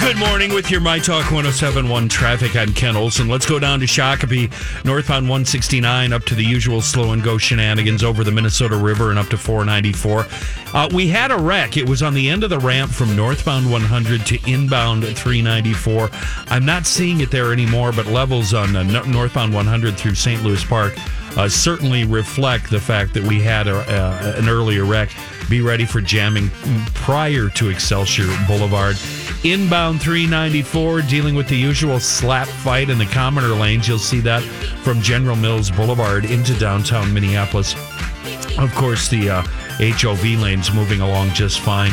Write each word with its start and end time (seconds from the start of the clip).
Good 0.00 0.16
morning 0.16 0.54
with 0.54 0.70
your 0.70 0.80
My 0.80 0.98
Talk 0.98 1.30
1071 1.30 2.08
traffic. 2.08 2.56
I'm 2.56 2.72
Ken 2.72 2.96
Olson. 2.96 3.28
Let's 3.28 3.44
go 3.44 3.58
down 3.58 3.80
to 3.80 3.86
Shakopee, 3.86 4.50
northbound 4.82 5.28
169, 5.28 6.14
up 6.14 6.24
to 6.24 6.34
the 6.34 6.42
usual 6.42 6.80
slow 6.80 7.12
and 7.12 7.22
go 7.22 7.36
shenanigans 7.36 8.02
over 8.02 8.24
the 8.24 8.30
Minnesota 8.32 8.76
River 8.76 9.10
and 9.10 9.18
up 9.18 9.28
to 9.28 9.36
494. 9.36 10.26
Uh, 10.72 10.88
we 10.94 11.08
had 11.08 11.30
a 11.30 11.36
wreck. 11.36 11.76
It 11.76 11.86
was 11.86 12.02
on 12.02 12.14
the 12.14 12.30
end 12.30 12.44
of 12.44 12.50
the 12.50 12.58
ramp 12.58 12.90
from 12.90 13.14
northbound 13.14 13.70
100 13.70 14.24
to 14.24 14.50
inbound 14.50 15.04
394. 15.04 16.08
I'm 16.46 16.64
not 16.64 16.86
seeing 16.86 17.20
it 17.20 17.30
there 17.30 17.52
anymore, 17.52 17.92
but 17.92 18.06
levels 18.06 18.54
on 18.54 18.74
uh, 18.74 18.82
northbound 18.82 19.52
100 19.52 19.98
through 19.98 20.14
St. 20.14 20.42
Louis 20.42 20.64
Park 20.64 20.96
uh, 21.36 21.48
certainly 21.48 22.04
reflect 22.04 22.70
the 22.70 22.80
fact 22.80 23.14
that 23.14 23.22
we 23.22 23.40
had 23.40 23.66
a, 23.68 23.78
uh, 23.78 24.34
an 24.36 24.48
earlier 24.48 24.84
wreck. 24.84 25.10
Be 25.48 25.60
ready 25.60 25.84
for 25.84 26.00
jamming 26.00 26.48
prior 26.94 27.48
to 27.48 27.68
Excelsior 27.70 28.26
Boulevard. 28.46 28.96
Inbound 29.42 30.00
394, 30.00 31.02
dealing 31.02 31.34
with 31.34 31.48
the 31.48 31.56
usual 31.56 31.98
slap 31.98 32.46
fight 32.46 32.88
in 32.90 32.98
the 32.98 33.06
commoner 33.06 33.48
lanes. 33.48 33.88
You'll 33.88 33.98
see 33.98 34.20
that 34.20 34.42
from 34.84 35.00
General 35.00 35.36
Mills 35.36 35.70
Boulevard 35.70 36.24
into 36.24 36.56
downtown 36.58 37.12
Minneapolis. 37.12 37.74
Of 38.60 38.74
course, 38.74 39.08
the 39.08 39.30
uh, 39.30 39.42
HOV 39.78 40.22
lane's 40.38 40.72
moving 40.72 41.00
along 41.00 41.30
just 41.30 41.60
fine. 41.60 41.92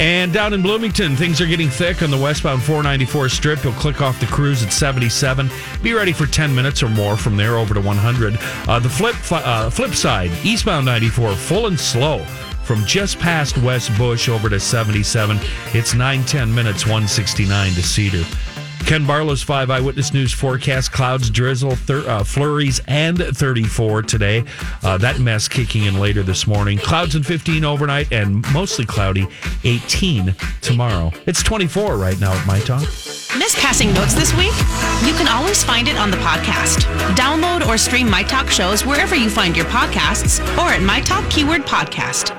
And 0.00 0.32
down 0.32 0.52
in 0.52 0.62
Bloomington, 0.62 1.14
things 1.14 1.40
are 1.40 1.46
getting 1.46 1.68
thick 1.68 2.02
on 2.02 2.10
the 2.10 2.16
westbound 2.16 2.62
494 2.62 3.28
strip. 3.28 3.62
You'll 3.62 3.72
click 3.74 4.02
off 4.02 4.18
the 4.18 4.26
cruise 4.26 4.64
at 4.64 4.72
77. 4.72 5.48
Be 5.80 5.92
ready 5.92 6.12
for 6.12 6.26
10 6.26 6.52
minutes 6.52 6.82
or 6.82 6.88
more 6.88 7.16
from 7.16 7.36
there 7.36 7.56
over 7.56 7.72
to 7.72 7.80
100. 7.80 8.36
Uh, 8.68 8.78
the 8.80 8.88
flip 8.88 9.14
uh, 9.30 9.70
flip 9.70 9.94
side, 9.94 10.32
eastbound 10.42 10.84
94, 10.86 11.34
full 11.36 11.68
and 11.68 11.78
slow 11.78 12.24
from 12.64 12.84
just 12.84 13.18
past 13.18 13.56
West 13.58 13.96
Bush 13.96 14.28
over 14.28 14.48
to 14.48 14.58
77. 14.58 15.38
It's 15.72 15.94
9 15.94 16.24
10 16.24 16.54
minutes, 16.54 16.84
169 16.84 17.72
to 17.72 17.82
Cedar. 17.82 18.24
Ken 18.88 19.06
Barlow's 19.06 19.42
5 19.42 19.70
Eyewitness 19.70 20.14
News 20.14 20.32
forecast 20.32 20.92
clouds, 20.92 21.28
drizzle, 21.28 21.76
thir- 21.76 22.08
uh, 22.08 22.24
flurries, 22.24 22.80
and 22.88 23.18
34 23.18 24.00
today. 24.00 24.44
Uh, 24.82 24.96
that 24.96 25.18
mess 25.20 25.46
kicking 25.46 25.84
in 25.84 26.00
later 26.00 26.22
this 26.22 26.46
morning. 26.46 26.78
Clouds 26.78 27.14
and 27.14 27.26
15 27.26 27.66
overnight 27.66 28.10
and 28.12 28.50
mostly 28.50 28.86
cloudy, 28.86 29.28
18 29.64 30.34
tomorrow. 30.62 31.12
It's 31.26 31.42
24 31.42 31.98
right 31.98 32.18
now 32.18 32.32
at 32.32 32.46
My 32.46 32.60
Talk. 32.60 32.80
Miss 33.36 33.54
passing 33.60 33.92
notes 33.92 34.14
this 34.14 34.32
week? 34.38 34.56
You 35.06 35.12
can 35.18 35.28
always 35.28 35.62
find 35.62 35.86
it 35.86 35.98
on 35.98 36.10
the 36.10 36.16
podcast. 36.16 36.78
Download 37.14 37.68
or 37.68 37.76
stream 37.76 38.08
My 38.08 38.22
Talk 38.22 38.48
shows 38.48 38.86
wherever 38.86 39.14
you 39.14 39.28
find 39.28 39.54
your 39.54 39.66
podcasts 39.66 40.40
or 40.56 40.72
at 40.72 40.80
My 40.80 41.02
Talk 41.02 41.28
Keyword 41.28 41.66
Podcast. 41.66 42.34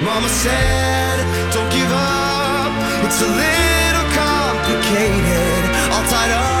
Mama 0.00 0.28
said, 0.28 1.52
don't 1.52 1.72
give 1.72 1.90
up. 1.90 3.04
It's 3.04 3.20
a 3.20 3.26
little 3.26 3.67
complicated. 4.88 5.92
All 5.92 6.02
tied 6.04 6.30
up, 6.32 6.57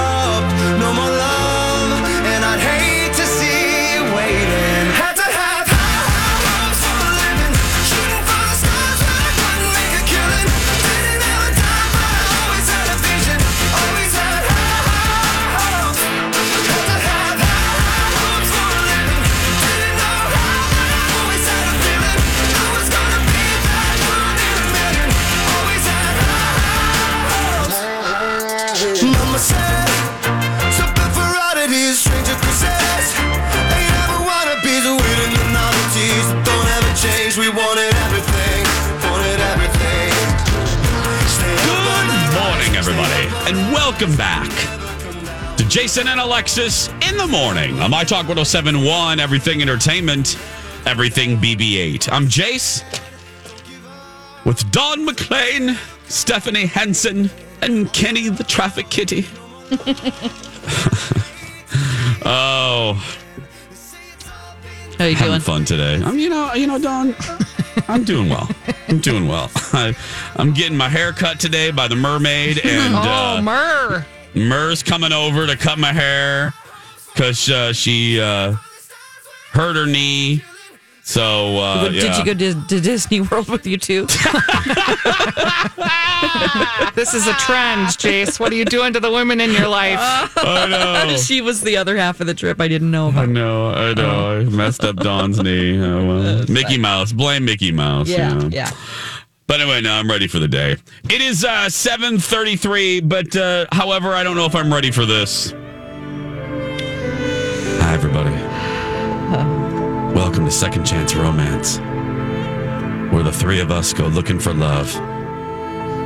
and 43.48 43.56
welcome 43.72 44.14
back 44.14 44.46
to 45.56 45.66
Jason 45.70 46.06
and 46.06 46.20
Alexis 46.20 46.88
in 47.08 47.16
the 47.16 47.26
morning 47.26 47.80
on 47.80 47.90
My 47.90 48.04
Talk 48.04 48.28
1071, 48.28 49.18
Everything 49.18 49.62
Entertainment, 49.62 50.38
Everything 50.84 51.38
BB8. 51.38 52.12
I'm 52.12 52.26
Jace 52.26 52.84
with 54.44 54.70
Dawn 54.70 55.02
McLean, 55.02 55.78
Stephanie 56.08 56.66
Hansen, 56.66 57.30
and 57.62 57.90
Kenny 57.94 58.28
the 58.28 58.44
Traffic 58.44 58.90
Kitty. 58.90 59.24
oh, 62.26 63.02
How 64.98 65.06
you 65.06 65.14
having 65.14 65.30
doing? 65.30 65.40
fun 65.40 65.64
today. 65.64 65.94
I'm, 66.04 66.18
you 66.18 66.28
know, 66.28 66.52
you 66.52 66.66
know, 66.66 66.78
Don, 66.78 67.14
I'm 67.86 68.04
doing 68.04 68.28
well. 68.28 68.48
I'm 68.88 69.00
doing 69.00 69.28
well. 69.28 69.50
I, 69.72 69.94
I'm 70.36 70.52
getting 70.52 70.76
my 70.76 70.88
hair 70.88 71.12
cut 71.12 71.38
today 71.38 71.70
by 71.70 71.88
the 71.88 71.96
mermaid, 71.96 72.58
and 72.64 72.94
oh, 72.94 72.98
uh, 72.98 73.42
Murr. 73.42 74.06
Mur's 74.34 74.82
coming 74.82 75.12
over 75.12 75.46
to 75.46 75.56
cut 75.56 75.78
my 75.78 75.92
hair 75.92 76.54
because 77.12 77.48
uh, 77.50 77.72
she 77.72 78.20
uh, 78.20 78.52
hurt 79.52 79.76
her 79.76 79.86
knee. 79.86 80.42
So 81.08 81.56
uh, 81.56 81.88
Did 81.88 82.02
yeah. 82.04 82.18
you 82.18 82.24
go 82.26 82.34
to, 82.34 82.66
to 82.66 82.80
Disney 82.82 83.22
World 83.22 83.48
with 83.48 83.66
you 83.66 83.78
too? 83.78 84.02
this 86.94 87.14
is 87.14 87.26
a 87.26 87.32
trend, 87.32 87.88
Jace. 87.96 88.38
What 88.38 88.52
are 88.52 88.56
you 88.56 88.66
doing 88.66 88.92
to 88.92 89.00
the 89.00 89.10
women 89.10 89.40
in 89.40 89.52
your 89.52 89.68
life? 89.68 89.96
I 90.36 91.06
know. 91.08 91.16
she 91.16 91.40
was 91.40 91.62
the 91.62 91.78
other 91.78 91.96
half 91.96 92.20
of 92.20 92.26
the 92.26 92.34
trip. 92.34 92.60
I 92.60 92.68
didn't 92.68 92.90
know 92.90 93.08
about. 93.08 93.22
I 93.22 93.32
know. 93.32 93.70
I 93.70 93.94
know. 93.94 94.38
I 94.40 94.44
messed 94.44 94.84
up 94.84 94.96
Dawn's 94.96 95.42
knee. 95.42 95.82
Oh, 95.82 96.06
well. 96.06 96.44
Mickey 96.50 96.76
Mouse. 96.76 97.14
Blame 97.14 97.46
Mickey 97.46 97.72
Mouse. 97.72 98.06
Yeah, 98.10 98.34
you 98.34 98.40
know. 98.40 98.48
yeah. 98.52 98.70
But 99.46 99.62
anyway, 99.62 99.80
now 99.80 99.98
I'm 99.98 100.10
ready 100.10 100.26
for 100.26 100.40
the 100.40 100.48
day. 100.48 100.76
It 101.04 101.22
is 101.22 101.42
uh, 101.42 101.68
7:33, 101.68 103.08
but 103.08 103.34
uh, 103.34 103.64
however, 103.72 104.12
I 104.12 104.22
don't 104.22 104.36
know 104.36 104.44
if 104.44 104.54
I'm 104.54 104.70
ready 104.70 104.90
for 104.90 105.06
this. 105.06 105.52
Hi, 107.80 107.94
everybody. 107.94 109.57
Welcome 110.18 110.46
to 110.46 110.50
Second 110.50 110.84
Chance 110.84 111.14
Romance, 111.14 111.78
where 113.12 113.22
the 113.22 113.30
three 113.30 113.60
of 113.60 113.70
us 113.70 113.92
go 113.92 114.08
looking 114.08 114.40
for 114.40 114.52
love 114.52 114.92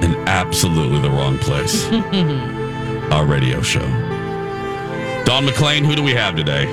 in 0.05 0.14
absolutely 0.29 1.00
the 1.00 1.09
wrong 1.09 1.38
place. 1.38 1.87
Our 3.11 3.25
radio 3.25 3.62
show. 3.62 3.81
Dawn 5.25 5.47
McLean, 5.47 5.82
who 5.82 5.97
do 5.97 6.03
we 6.03 6.11
have 6.11 6.37
today? 6.37 6.67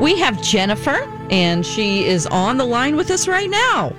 We 0.00 0.18
have 0.20 0.40
Jennifer, 0.40 1.06
and 1.28 1.64
she 1.64 2.06
is 2.06 2.26
on 2.28 2.56
the 2.56 2.64
line 2.64 2.96
with 2.96 3.10
us 3.10 3.28
right 3.28 3.50
now. 3.50 3.94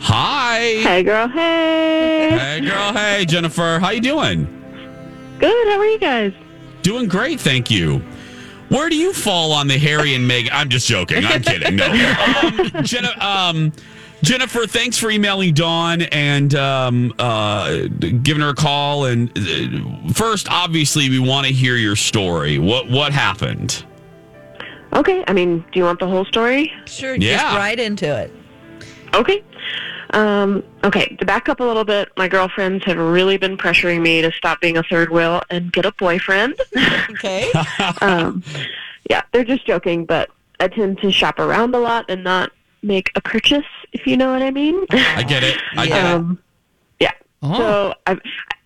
Hi. 0.00 0.58
Hey, 0.82 1.04
girl. 1.04 1.28
Hey. 1.28 2.36
Hey, 2.36 2.60
girl. 2.62 2.92
Hey, 2.94 3.24
Jennifer. 3.26 3.78
How 3.78 3.90
you 3.90 4.00
doing? 4.00 4.46
Good. 5.38 5.68
How 5.68 5.78
are 5.78 5.86
you 5.86 6.00
guys? 6.00 6.32
Doing 6.82 7.06
great, 7.06 7.38
thank 7.38 7.70
you. 7.70 8.02
Where 8.68 8.88
do 8.88 8.96
you 8.96 9.12
fall 9.12 9.52
on 9.52 9.68
the 9.68 9.78
Harry 9.78 10.14
and 10.14 10.28
Meghan? 10.28 10.48
I'm 10.52 10.68
just 10.68 10.86
joking. 10.88 11.24
I'm 11.24 11.40
kidding. 11.42 11.76
No, 11.76 11.86
um, 12.42 12.82
Jenna, 12.84 13.10
um, 13.20 13.72
Jennifer, 14.22 14.66
thanks 14.66 14.98
for 14.98 15.10
emailing 15.10 15.54
Dawn 15.54 16.02
and 16.02 16.54
um, 16.54 17.14
uh, 17.18 17.86
giving 18.22 18.40
her 18.42 18.48
a 18.50 18.54
call. 18.54 19.04
And 19.04 19.30
uh, 19.38 20.12
first, 20.12 20.48
obviously, 20.50 21.08
we 21.10 21.18
want 21.20 21.46
to 21.46 21.52
hear 21.52 21.76
your 21.76 21.96
story. 21.96 22.58
What 22.58 22.90
what 22.90 23.12
happened? 23.12 23.84
Okay. 24.94 25.22
I 25.28 25.32
mean, 25.32 25.60
do 25.72 25.78
you 25.78 25.84
want 25.84 26.00
the 26.00 26.06
whole 26.08 26.24
story? 26.24 26.72
Sure, 26.86 27.14
Yeah. 27.14 27.38
just 27.38 27.56
right 27.56 27.78
into 27.78 28.06
it. 28.18 28.32
Okay. 29.14 29.44
Um, 30.10 30.62
okay, 30.84 31.16
to 31.16 31.24
back 31.24 31.48
up 31.48 31.60
a 31.60 31.64
little 31.64 31.84
bit, 31.84 32.10
my 32.16 32.28
girlfriends 32.28 32.84
have 32.84 32.96
really 32.98 33.36
been 33.36 33.56
pressuring 33.56 34.02
me 34.02 34.22
to 34.22 34.30
stop 34.32 34.60
being 34.60 34.76
a 34.76 34.82
third 34.82 35.10
wheel 35.10 35.42
and 35.50 35.72
get 35.72 35.84
a 35.84 35.92
boyfriend. 35.92 36.54
Okay. 37.10 37.50
um, 38.02 38.42
yeah, 39.08 39.22
they're 39.32 39.44
just 39.44 39.66
joking, 39.66 40.04
but 40.04 40.28
I 40.60 40.68
tend 40.68 40.98
to 41.00 41.10
shop 41.10 41.38
around 41.38 41.74
a 41.74 41.78
lot 41.78 42.04
and 42.08 42.22
not 42.24 42.52
make 42.82 43.10
a 43.14 43.20
purchase, 43.20 43.64
if 43.92 44.06
you 44.06 44.16
know 44.16 44.32
what 44.32 44.42
I 44.42 44.50
mean. 44.50 44.84
I 44.90 45.22
get 45.22 45.42
it. 45.42 45.56
I 45.76 45.86
get 45.86 46.04
it. 46.04 46.04
um, 46.04 46.38
yeah. 47.00 47.12
Oh. 47.42 47.56
So 47.56 47.94
I've 48.06 48.20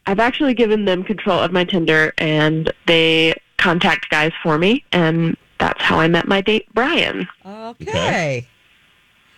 I've 0.06 0.18
actually 0.18 0.54
given 0.54 0.84
them 0.84 1.04
control 1.04 1.38
of 1.38 1.52
my 1.52 1.64
Tinder, 1.64 2.12
and 2.18 2.72
they 2.86 3.34
contact 3.58 4.10
guys 4.10 4.32
for 4.42 4.58
me, 4.58 4.84
and 4.92 5.36
that's 5.58 5.80
how 5.82 6.00
I 6.00 6.08
met 6.08 6.26
my 6.26 6.40
date, 6.40 6.66
Brian. 6.74 7.28
Okay. 7.44 8.46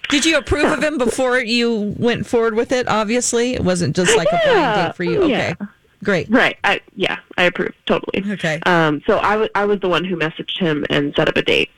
Did 0.09 0.25
you 0.27 0.37
approve 0.37 0.71
of 0.71 0.83
him 0.83 0.99
before 0.99 1.39
you 1.39 1.95
went 1.99 2.27
forward 2.27 2.55
with 2.55 2.71
it? 2.73 2.87
Obviously, 2.89 3.55
it 3.55 3.65
wasn't 3.65 3.97
just 3.97 4.17
like 4.17 4.29
a 4.29 4.41
blind 4.45 4.87
date 4.89 4.95
for 4.97 5.05
you. 5.05 5.23
Okay, 5.23 5.55
yeah. 5.59 5.67
great. 6.05 6.29
Right. 6.29 6.59
I 6.65 6.81
yeah, 6.97 7.19
I 7.39 7.45
approve 7.45 7.73
totally. 7.87 8.33
Okay. 8.33 8.61
Um, 8.67 9.03
so 9.07 9.19
I 9.19 9.37
was 9.37 9.49
I 9.55 9.65
was 9.65 9.81
the 9.81 9.89
one 9.89 10.05
who 10.05 10.17
messaged 10.17 10.59
him 10.59 10.85
and 10.91 11.15
set 11.17 11.29
up 11.29 11.37
a 11.37 11.43
date. 11.43 11.71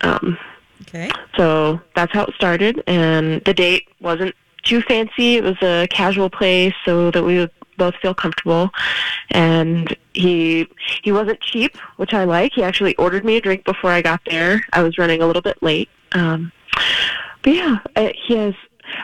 Um, 0.00 0.36
Okay. 0.82 1.10
so 1.36 1.80
that's 1.94 2.12
how 2.12 2.24
it 2.24 2.34
started, 2.34 2.82
and 2.86 3.40
the 3.44 3.54
date 3.54 3.88
wasn't 4.00 4.34
too 4.62 4.82
fancy. 4.82 5.36
It 5.36 5.44
was 5.44 5.56
a 5.62 5.86
casual 5.90 6.28
place 6.28 6.74
so 6.84 7.10
that 7.12 7.22
we 7.24 7.38
would 7.38 7.50
both 7.78 7.94
feel 7.96 8.14
comfortable. 8.14 8.70
And 9.30 9.96
he 10.12 10.68
he 11.02 11.12
wasn't 11.12 11.40
cheap, 11.40 11.76
which 11.96 12.12
I 12.14 12.24
like. 12.24 12.52
He 12.54 12.62
actually 12.62 12.94
ordered 12.96 13.24
me 13.24 13.36
a 13.36 13.40
drink 13.40 13.64
before 13.64 13.90
I 13.90 14.02
got 14.02 14.20
there. 14.28 14.60
I 14.72 14.82
was 14.82 14.98
running 14.98 15.22
a 15.22 15.26
little 15.26 15.42
bit 15.42 15.62
late. 15.62 15.88
Um, 16.12 16.52
yeah, 17.46 17.78
uh, 17.96 18.10
he 18.26 18.36
has. 18.36 18.54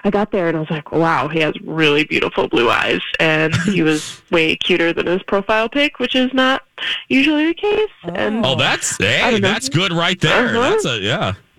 I 0.04 0.10
got 0.10 0.30
there 0.30 0.46
and 0.46 0.56
I 0.56 0.60
was 0.60 0.70
like, 0.70 0.92
wow, 0.92 1.26
he 1.26 1.40
has 1.40 1.60
really 1.60 2.04
beautiful 2.04 2.46
blue 2.46 2.70
eyes, 2.70 3.00
and 3.18 3.52
he 3.64 3.82
was 3.90 4.22
way 4.30 4.54
cuter 4.54 4.92
than 4.92 5.06
his 5.06 5.22
profile 5.24 5.68
pic, 5.68 5.98
which 5.98 6.14
is 6.14 6.32
not 6.32 6.62
usually 7.08 7.46
the 7.46 7.54
case. 7.54 7.90
And 8.04 8.46
Oh, 8.46 8.54
that's 8.54 8.96
hey, 8.96 9.40
that's 9.40 9.68
good 9.68 9.92
right 9.92 10.20
there. 10.20 10.56
Uh-huh. 10.56 10.70
That's 10.70 10.84
a 10.84 10.98
yeah. 11.00 11.34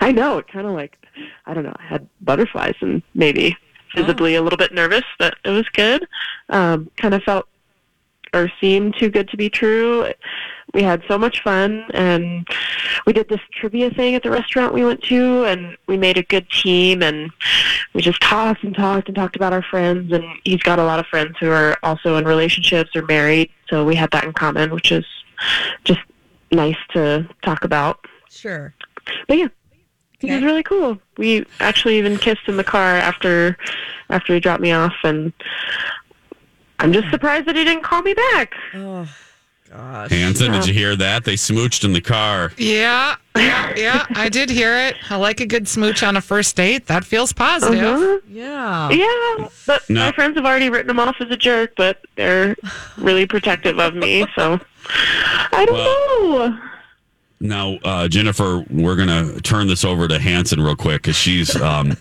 I 0.00 0.12
know 0.12 0.38
it 0.38 0.48
kind 0.48 0.66
of 0.66 0.72
like 0.72 0.98
I 1.46 1.54
don't 1.54 1.64
know. 1.64 1.76
I 1.78 1.84
had 1.84 2.08
butterflies 2.22 2.74
and 2.80 3.00
maybe 3.14 3.56
visibly 3.94 4.34
a 4.34 4.42
little 4.42 4.58
bit 4.58 4.74
nervous, 4.74 5.04
but 5.18 5.36
it 5.44 5.50
was 5.50 5.68
good. 5.70 6.06
Um, 6.48 6.90
kind 6.96 7.14
of 7.14 7.22
felt 7.22 7.46
or 8.34 8.50
seemed 8.60 8.96
too 8.98 9.08
good 9.08 9.28
to 9.28 9.36
be 9.36 9.48
true. 9.48 10.12
We 10.74 10.82
had 10.82 11.02
so 11.08 11.16
much 11.16 11.42
fun, 11.42 11.84
and 11.94 12.46
we 13.06 13.12
did 13.12 13.28
this 13.28 13.40
trivia 13.52 13.90
thing 13.90 14.14
at 14.14 14.22
the 14.22 14.30
restaurant 14.30 14.74
we 14.74 14.84
went 14.84 15.02
to, 15.04 15.44
and 15.44 15.76
we 15.86 15.96
made 15.96 16.18
a 16.18 16.22
good 16.22 16.50
team, 16.50 17.02
and 17.02 17.30
we 17.94 18.02
just 18.02 18.20
talked 18.20 18.62
and 18.62 18.74
talked 18.74 19.08
and 19.08 19.16
talked 19.16 19.36
about 19.36 19.52
our 19.52 19.62
friends. 19.62 20.12
And 20.12 20.24
he's 20.44 20.62
got 20.62 20.78
a 20.78 20.84
lot 20.84 20.98
of 20.98 21.06
friends 21.06 21.36
who 21.40 21.50
are 21.50 21.78
also 21.82 22.16
in 22.16 22.24
relationships 22.24 22.94
or 22.94 23.02
married, 23.02 23.50
so 23.70 23.84
we 23.84 23.94
had 23.94 24.10
that 24.10 24.24
in 24.24 24.32
common, 24.32 24.70
which 24.70 24.92
is 24.92 25.06
just 25.84 26.00
nice 26.50 26.76
to 26.92 27.28
talk 27.42 27.64
about. 27.64 28.04
Sure. 28.28 28.74
But 29.28 29.38
yeah, 29.38 29.48
he 30.18 30.30
was 30.30 30.42
really 30.42 30.62
cool. 30.62 30.98
We 31.16 31.46
actually 31.60 31.96
even 31.98 32.18
kissed 32.18 32.48
in 32.48 32.56
the 32.56 32.64
car 32.64 32.96
after 32.96 33.56
after 34.10 34.34
he 34.34 34.40
dropped 34.40 34.62
me 34.62 34.72
off, 34.72 34.94
and 35.04 35.32
I'm 36.78 36.92
just 36.92 37.10
surprised 37.10 37.46
that 37.46 37.56
he 37.56 37.64
didn't 37.64 37.84
call 37.84 38.02
me 38.02 38.14
back. 38.14 38.54
Oh, 38.74 39.08
gosh. 39.70 40.10
Hansen, 40.10 40.52
did 40.52 40.66
you 40.66 40.72
hear 40.74 40.96
that? 40.96 41.24
They 41.24 41.34
smooched 41.34 41.84
in 41.84 41.92
the 41.92 42.00
car. 42.00 42.52
Yeah, 42.56 43.16
yeah, 43.36 43.72
yeah. 43.76 44.06
I 44.10 44.28
did 44.28 44.50
hear 44.50 44.76
it. 44.76 44.96
I 45.10 45.16
like 45.16 45.40
a 45.40 45.46
good 45.46 45.66
smooch 45.68 46.02
on 46.02 46.16
a 46.16 46.20
first 46.20 46.56
date. 46.56 46.86
That 46.86 47.04
feels 47.04 47.32
positive. 47.32 47.82
Uh-huh. 47.84 48.18
Yeah. 48.28 48.90
Yeah, 48.90 49.48
but 49.66 49.88
No. 49.90 50.00
my 50.06 50.12
friends 50.12 50.36
have 50.36 50.44
already 50.46 50.70
written 50.70 50.90
him 50.90 50.98
off 51.00 51.16
as 51.20 51.30
a 51.30 51.36
jerk, 51.36 51.72
but 51.76 52.00
they're 52.16 52.56
really 52.96 53.26
protective 53.26 53.78
of 53.78 53.94
me, 53.94 54.26
so 54.34 54.58
I 55.52 55.64
don't 55.66 55.76
know. 55.76 56.58
Now, 57.38 57.74
uh, 57.84 58.08
Jennifer, 58.08 58.64
we're 58.70 58.96
gonna 58.96 59.40
turn 59.42 59.66
this 59.68 59.84
over 59.84 60.08
to 60.08 60.18
Hansen 60.18 60.60
real 60.60 60.76
quick 60.76 61.02
because 61.02 61.16
she's. 61.16 61.54
Um, 61.56 61.96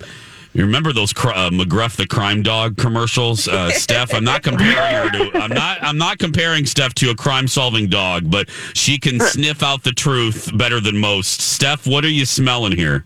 you 0.55 0.65
remember 0.65 0.93
those 0.93 1.11
uh, 1.11 1.49
McGruff 1.51 1.97
the 1.97 2.07
crime 2.07 2.41
dog 2.41 2.77
commercials, 2.77 3.47
uh, 3.47 3.69
Steph? 3.71 4.13
I'm 4.13 4.23
not 4.23 4.41
comparing 4.41 4.95
her 4.95 5.09
to. 5.11 5.37
I'm 5.37 5.51
not. 5.51 5.83
I'm 5.83 5.97
not 5.97 6.17
comparing 6.17 6.65
Steph 6.65 6.93
to 6.95 7.09
a 7.09 7.15
crime 7.15 7.47
solving 7.47 7.89
dog, 7.89 8.31
but 8.31 8.49
she 8.73 8.97
can 8.97 9.19
sniff 9.19 9.61
out 9.61 9.83
the 9.83 9.91
truth 9.91 10.49
better 10.57 10.79
than 10.79 10.97
most. 10.97 11.41
Steph, 11.41 11.85
what 11.85 12.05
are 12.05 12.09
you 12.09 12.25
smelling 12.25 12.71
here? 12.71 13.05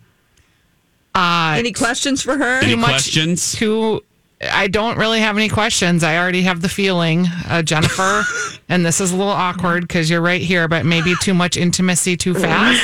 Uh, 1.16 1.56
Any 1.58 1.72
questions 1.72 2.22
for 2.22 2.38
her? 2.38 2.60
Any 2.62 2.76
much 2.76 2.90
questions? 2.92 3.54
too. 3.54 4.04
I 4.42 4.68
don't 4.68 4.98
really 4.98 5.20
have 5.20 5.36
any 5.36 5.50
questions. 5.50 6.04
I 6.04 6.18
already 6.18 6.44
have 6.44 6.62
the 6.62 6.70
feeling, 6.70 7.26
uh, 7.50 7.62
Jennifer, 7.64 8.24
and 8.70 8.86
this 8.86 9.02
is 9.02 9.12
a 9.12 9.16
little 9.18 9.34
awkward 9.34 9.88
because 9.88 10.08
you're 10.10 10.22
right 10.22 10.40
here, 10.42 10.68
but 10.68 10.86
maybe 10.86 11.16
too 11.20 11.34
much 11.34 11.58
intimacy 11.58 12.16
too 12.16 12.36
fast. 12.36 12.82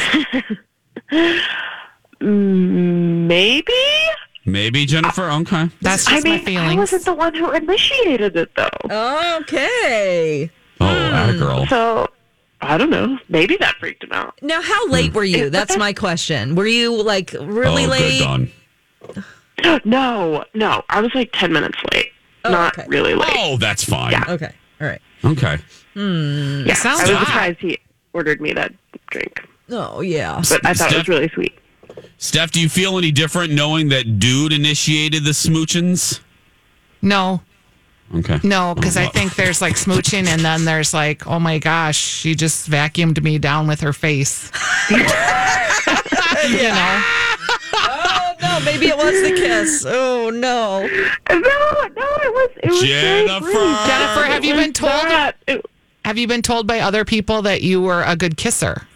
Maybe. 2.19 3.73
Maybe 4.45 4.85
Jennifer. 4.85 5.29
Okay. 5.29 5.69
That's 5.81 6.07
I 6.07 6.11
just 6.11 6.23
mean, 6.23 6.33
my 6.35 6.39
feelings. 6.43 6.73
I 6.73 6.75
wasn't 6.75 7.05
the 7.05 7.13
one 7.13 7.33
who 7.33 7.51
initiated 7.51 8.35
it, 8.35 8.51
though. 8.55 8.69
Okay. 9.41 10.51
Oh, 10.79 10.85
hmm. 10.87 11.11
that 11.11 11.39
girl. 11.39 11.65
So 11.67 12.07
I 12.61 12.77
don't 12.77 12.89
know. 12.89 13.17
Maybe 13.29 13.57
that 13.57 13.75
freaked 13.79 14.03
him 14.03 14.11
out. 14.11 14.37
Now, 14.41 14.61
how 14.61 14.87
late 14.87 15.11
hmm. 15.11 15.17
were 15.17 15.23
you? 15.23 15.49
That's 15.49 15.77
my 15.77 15.93
question. 15.93 16.55
Were 16.55 16.67
you 16.67 17.01
like 17.01 17.33
really 17.33 17.85
oh, 17.85 17.89
late? 17.89 18.51
good, 19.61 19.85
No, 19.85 20.43
no, 20.53 20.83
I 20.89 21.01
was 21.01 21.13
like 21.15 21.31
ten 21.33 21.51
minutes 21.51 21.77
late. 21.91 22.11
Oh, 22.43 22.51
Not 22.51 22.77
okay. 22.77 22.87
really 22.87 23.15
late. 23.15 23.33
Oh, 23.35 23.57
that's 23.57 23.83
fine. 23.83 24.11
Yeah. 24.11 24.23
Okay. 24.27 24.53
All 24.79 24.87
right. 24.87 25.01
Okay. 25.23 25.57
Hmm. 25.93 26.63
yeah, 26.65 26.73
sounds 26.73 27.01
I 27.01 27.09
was 27.09 27.17
hot. 27.17 27.25
surprised 27.27 27.59
he 27.59 27.79
ordered 28.13 28.41
me 28.41 28.53
that 28.53 28.73
drink, 29.07 29.47
Oh, 29.69 30.01
yeah. 30.01 30.41
but 30.49 30.65
I 30.65 30.73
thought 30.73 30.91
it 30.91 30.97
was 30.97 31.07
really 31.07 31.29
sweet. 31.29 31.57
Steph, 32.25 32.51
do 32.51 32.59
you 32.59 32.69
feel 32.69 32.97
any 32.97 33.11
different 33.11 33.53
knowing 33.53 33.89
that 33.89 34.19
dude 34.19 34.51
initiated 34.53 35.23
the 35.23 35.31
smoochins? 35.31 36.19
no, 37.01 37.41
Okay. 38.13 38.39
no, 38.43 38.75
because 38.75 38.97
I 38.97 39.07
think 39.07 39.35
there's 39.35 39.61
like 39.61 39.75
smooching, 39.75 40.27
and 40.27 40.41
then 40.41 40.65
there's 40.65 40.93
like, 40.93 41.25
oh 41.27 41.39
my 41.39 41.59
gosh, 41.59 41.97
she 41.97 42.35
just 42.35 42.69
vacuumed 42.69 43.21
me 43.23 43.37
down 43.39 43.67
with 43.67 43.79
her 43.81 43.93
face. 43.93 44.51
you 44.89 44.97
know, 44.97 47.03
Oh, 47.73 48.33
no. 48.41 48.59
Maybe 48.65 48.87
it 48.87 48.97
was 48.97 49.21
the 49.21 49.33
kiss. 49.35 49.85
Oh, 49.87 50.29
no. 50.29 50.81
No, 50.81 50.87
no, 51.37 51.37
it 51.37 52.33
was 52.33 52.49
it 52.63 52.69
was 52.69 52.81
Jennifer! 52.81 53.45
sweet. 53.45 53.87
Jennifer, 53.87 54.23
have 54.25 54.43
you 54.45 54.53
It 54.53 54.57
was 54.57 54.65
been 54.65 54.73
told? 54.73 55.03
not- 55.05 55.35
it- 55.47 55.65
Have 56.05 56.17
you 56.17 56.27
been 56.27 56.41
told 56.41 56.67
by 56.67 56.79
other 56.79 57.05
people 57.05 57.41
that 57.43 57.61
you 57.61 57.81
were 57.81 58.03
a 58.03 58.15
good 58.15 58.37
kisser? 58.37 58.87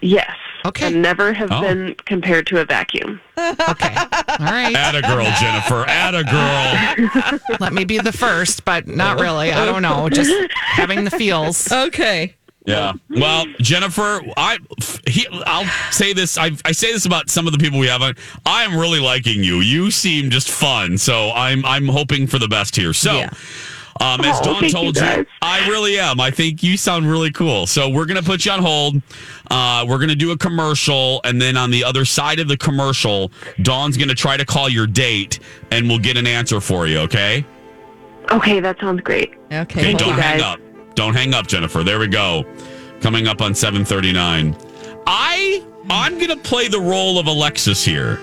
yes. 0.00 0.30
Okay. 0.66 0.86
And 0.88 1.02
never 1.02 1.32
have 1.32 1.50
Oh. 1.52 1.60
been 1.62 1.94
compared 2.04 2.46
to 2.48 2.60
a 2.60 2.64
vacuum. 2.64 3.20
Okay, 3.38 3.94
all 3.94 4.36
right. 4.40 4.74
Atta 4.74 5.02
girl, 5.02 5.24
Jennifer. 5.40 5.84
Atta 5.86 6.24
girl. 6.24 7.38
Let 7.60 7.72
me 7.72 7.84
be 7.84 7.98
the 7.98 8.12
first, 8.12 8.64
but 8.64 8.86
not 8.88 9.20
really. 9.20 9.52
I 9.52 9.64
don't 9.64 9.82
know. 9.82 10.08
Just 10.08 10.32
having 10.52 11.04
the 11.04 11.10
feels. 11.10 11.70
Okay. 11.70 12.34
Yeah. 12.66 12.92
Well, 13.08 13.46
Jennifer, 13.60 14.20
I 14.36 14.58
he, 15.06 15.26
I'll 15.46 15.64
say 15.90 16.12
this. 16.12 16.36
I, 16.36 16.50
I 16.64 16.72
say 16.72 16.92
this 16.92 17.06
about 17.06 17.30
some 17.30 17.46
of 17.46 17.52
the 17.52 17.58
people 17.58 17.78
we 17.78 17.86
have 17.86 18.02
on. 18.02 18.14
I 18.44 18.64
am 18.64 18.76
really 18.76 19.00
liking 19.00 19.42
you. 19.42 19.60
You 19.60 19.90
seem 19.90 20.28
just 20.28 20.50
fun. 20.50 20.98
So 20.98 21.30
I'm 21.30 21.64
I'm 21.64 21.86
hoping 21.88 22.26
for 22.26 22.38
the 22.38 22.48
best 22.48 22.76
here. 22.76 22.92
So. 22.92 23.14
Yeah. 23.14 23.30
Um, 24.00 24.20
as 24.20 24.38
Oh, 24.40 24.44
Dawn 24.44 24.60
thank 24.60 24.62
you, 24.62 24.70
told 24.70 24.96
you. 24.96 25.26
I 25.42 25.68
really 25.68 25.98
am. 25.98 26.20
I 26.20 26.30
think 26.30 26.62
you 26.62 26.76
sound 26.76 27.10
really 27.10 27.32
cool. 27.32 27.66
So 27.66 27.88
we're 27.88 28.06
gonna 28.06 28.22
put 28.22 28.44
you 28.44 28.52
on 28.52 28.60
hold. 28.60 29.02
Uh, 29.50 29.84
we're 29.88 29.98
gonna 29.98 30.14
do 30.14 30.30
a 30.30 30.38
commercial, 30.38 31.20
and 31.24 31.40
then 31.42 31.56
on 31.56 31.70
the 31.70 31.82
other 31.84 32.04
side 32.04 32.38
of 32.38 32.46
the 32.48 32.56
commercial, 32.56 33.32
Dawn's 33.62 33.96
gonna 33.96 34.14
try 34.14 34.36
to 34.36 34.44
call 34.44 34.68
your 34.68 34.86
date, 34.86 35.40
and 35.72 35.88
we'll 35.88 35.98
get 35.98 36.16
an 36.16 36.26
answer 36.26 36.60
for 36.60 36.86
you. 36.86 36.98
Okay? 37.00 37.44
Okay, 38.30 38.60
that 38.60 38.78
sounds 38.78 39.00
great. 39.00 39.34
Okay. 39.52 39.80
Okay, 39.80 39.92
don't 39.94 40.18
hang 40.18 40.42
up. 40.42 40.60
Don't 40.94 41.14
hang 41.14 41.34
up, 41.34 41.46
Jennifer. 41.46 41.82
There 41.82 41.98
we 41.98 42.06
go. 42.08 42.44
Coming 43.00 43.26
up 43.26 43.40
on 43.40 43.54
739. 43.54 44.56
I 45.06 45.64
I'm 45.90 46.18
gonna 46.18 46.36
play 46.36 46.68
the 46.68 46.80
role 46.80 47.18
of 47.18 47.26
Alexis 47.26 47.84
here. 47.84 48.20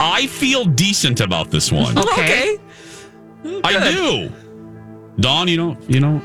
I 0.00 0.26
feel 0.26 0.64
decent 0.64 1.20
about 1.20 1.50
this 1.50 1.70
one. 1.70 1.96
Okay. 1.98 2.58
I 3.64 3.90
do. 3.92 4.32
Dawn, 5.20 5.48
you 5.48 5.56
know, 5.56 5.76
you 5.88 6.00
know. 6.00 6.20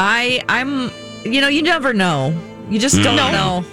I 0.00 0.42
I'm 0.48 0.90
you 1.24 1.40
know 1.40 1.48
you 1.48 1.62
never 1.62 1.92
know. 1.92 2.34
You 2.70 2.78
just 2.78 2.96
don't 3.02 3.16
No. 3.16 3.30
know. 3.30 3.64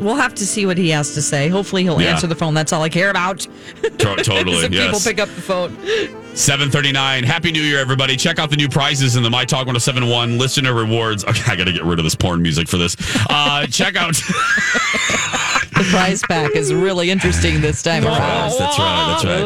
we'll 0.00 0.14
have 0.16 0.34
to 0.34 0.46
see 0.46 0.64
what 0.64 0.78
he 0.78 0.88
has 0.90 1.12
to 1.14 1.20
say. 1.20 1.48
Hopefully, 1.48 1.82
he'll 1.82 2.00
Yeah. 2.00 2.12
answer 2.12 2.26
the 2.26 2.34
phone. 2.34 2.54
That's 2.54 2.72
all 2.72 2.82
I 2.82 2.88
care 2.88 3.10
about. 3.10 3.40
To- 3.40 3.88
totally. 3.98 4.64
If 4.64 4.70
people 4.70 5.00
pick 5.00 5.18
up 5.20 5.28
the 5.34 5.42
phone. 5.42 5.76
739. 6.34 7.24
Happy 7.24 7.50
New 7.52 7.60
Year, 7.60 7.78
everybody. 7.80 8.16
Check 8.16 8.38
out 8.38 8.48
the 8.50 8.56
new 8.56 8.68
prizes 8.68 9.16
in 9.16 9.22
the 9.22 9.28
My 9.28 9.44
Talk 9.44 9.66
1071 9.66 10.38
listener 10.38 10.72
rewards. 10.72 11.24
Okay, 11.24 11.42
I 11.52 11.56
got 11.56 11.64
to 11.64 11.72
get 11.72 11.84
rid 11.84 11.98
of 11.98 12.04
this 12.04 12.14
porn 12.14 12.40
music 12.40 12.66
for 12.68 12.78
this. 12.78 12.96
Uh, 13.28 13.66
check 13.70 13.96
out. 13.96 14.14
The 14.14 15.86
prize 15.90 16.22
pack 16.22 16.52
is 16.56 16.72
really 16.72 17.10
interesting 17.10 17.60
this 17.60 17.82
time 17.82 18.04
around. 18.06 18.16
Yes, 18.18 18.58
that's 18.58 18.78
right. 18.78 19.06
That's 19.08 19.24
right. 19.24 19.42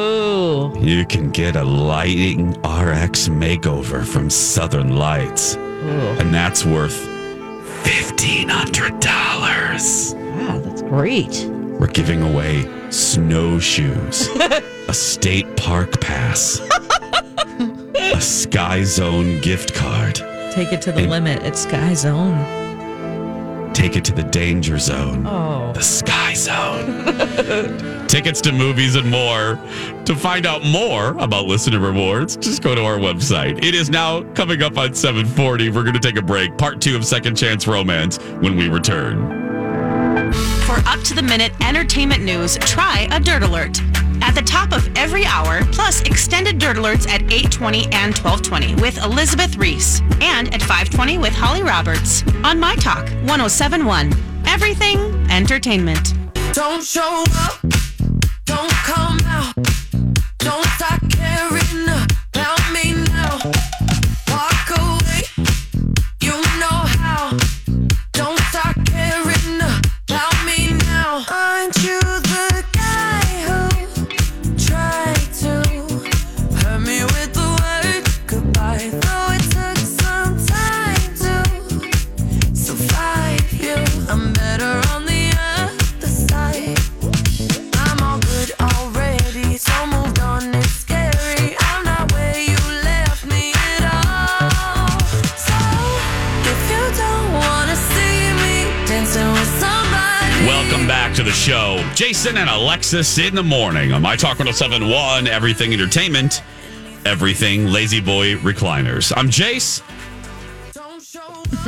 Ooh. 0.73 0.79
You 0.81 1.05
can 1.07 1.31
get 1.31 1.57
a 1.57 1.65
lighting 1.65 2.51
RX 2.63 3.29
makeover 3.29 4.05
from 4.07 4.31
Southern 4.31 4.97
Lights, 4.97 5.57
and 5.57 6.33
that's 6.33 6.65
worth 6.65 6.97
$1,500. 7.85 10.15
Wow, 10.15 10.59
that's 10.61 10.83
great. 10.83 11.45
We're 11.79 11.87
giving 11.89 12.23
away 12.23 12.69
snowshoes, 12.91 14.29
a 14.89 14.95
state 14.95 15.57
park 15.57 16.01
pass, 16.01 16.61
a 17.97 18.21
Sky 18.21 18.85
Zone 18.85 19.41
gift 19.41 19.75
card. 19.75 20.17
Take 20.53 20.73
it 20.73 20.81
to 20.83 20.93
the 20.93 21.01
And- 21.01 21.11
limit. 21.11 21.43
It's 21.43 21.63
Sky 21.63 21.95
Zone. 21.95 22.39
Take 23.85 23.97
it 23.97 24.05
to 24.07 24.15
the 24.15 24.23
danger 24.23 24.79
zone. 24.79 25.27
Oh. 25.27 25.71
The 25.75 25.83
Sky 25.83 26.33
Zone. 26.33 28.07
Tickets 28.09 28.41
to 28.41 28.51
movies 28.51 28.95
and 28.95 29.11
more. 29.11 29.59
To 30.07 30.17
find 30.17 30.47
out 30.47 30.65
more 30.65 31.09
about 31.19 31.45
listener 31.45 31.79
rewards, 31.79 32.39
just 32.39 32.63
go 32.63 32.75
to 32.75 32.83
our 32.83 32.97
website. 32.97 33.63
It 33.63 33.75
is 33.75 33.91
now 33.91 34.23
coming 34.33 34.63
up 34.63 34.79
on 34.79 34.95
740. 34.95 35.69
We're 35.69 35.83
going 35.83 35.93
to 35.93 36.01
take 36.01 36.17
a 36.17 36.23
break. 36.23 36.57
Part 36.57 36.81
two 36.81 36.97
of 36.97 37.05
Second 37.05 37.37
Chance 37.37 37.67
Romance 37.67 38.17
when 38.41 38.57
we 38.57 38.71
return. 38.71 39.19
For 40.65 40.79
up 40.89 41.01
to 41.03 41.15
the 41.15 41.23
minute 41.23 41.53
entertainment 41.61 42.23
news, 42.23 42.57
try 42.61 43.07
a 43.11 43.21
Dirt 43.21 43.43
Alert. 43.43 43.83
At 44.35 44.45
the 44.45 44.51
top 44.51 44.73
of 44.73 44.91
every 44.97 45.25
hour, 45.25 45.65
plus 45.67 46.03
extended 46.03 46.59
Dirt 46.59 46.77
Alerts 46.77 47.09
at 47.09 47.23
820 47.23 47.85
and 47.93 48.13
1220 48.19 48.75
with 48.83 48.99
Elizabeth 49.05 49.55
Reese. 49.55 50.01
And 50.21 50.53
at 50.53 50.61
520 50.61 51.19
with 51.19 51.33
Holly 51.33 51.63
Roberts. 51.63 52.25
On 52.43 52.59
My 52.59 52.75
Talk 52.75 53.05
1071. 53.29 54.13
Everything 54.49 54.99
entertainment. 55.31 56.15
Don't 56.53 56.83
show 56.83 57.23
up, 57.33 57.61
don't 58.45 58.73
come 58.73 59.21
out, 59.27 59.55
Jason 102.25 102.39
and 102.39 102.49
Alexis 102.49 103.19
in 103.19 103.35
the 103.35 103.43
morning 103.43 103.93
on 103.93 104.01
My 104.01 104.17
Talk 104.17 104.39
1071, 104.39 105.27
Everything 105.27 105.75
Entertainment, 105.75 106.43
Everything 107.05 107.67
La-Z-Boy 107.67 108.37
Recliners. 108.37 109.13
I'm 109.15 109.29
Jace 109.29 109.83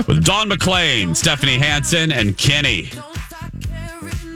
with 0.09 0.25
Dawn 0.25 0.49
McClain, 0.49 1.15
Stephanie 1.15 1.59
Hansen, 1.59 2.11
and 2.11 2.39
Kenny. 2.39 2.89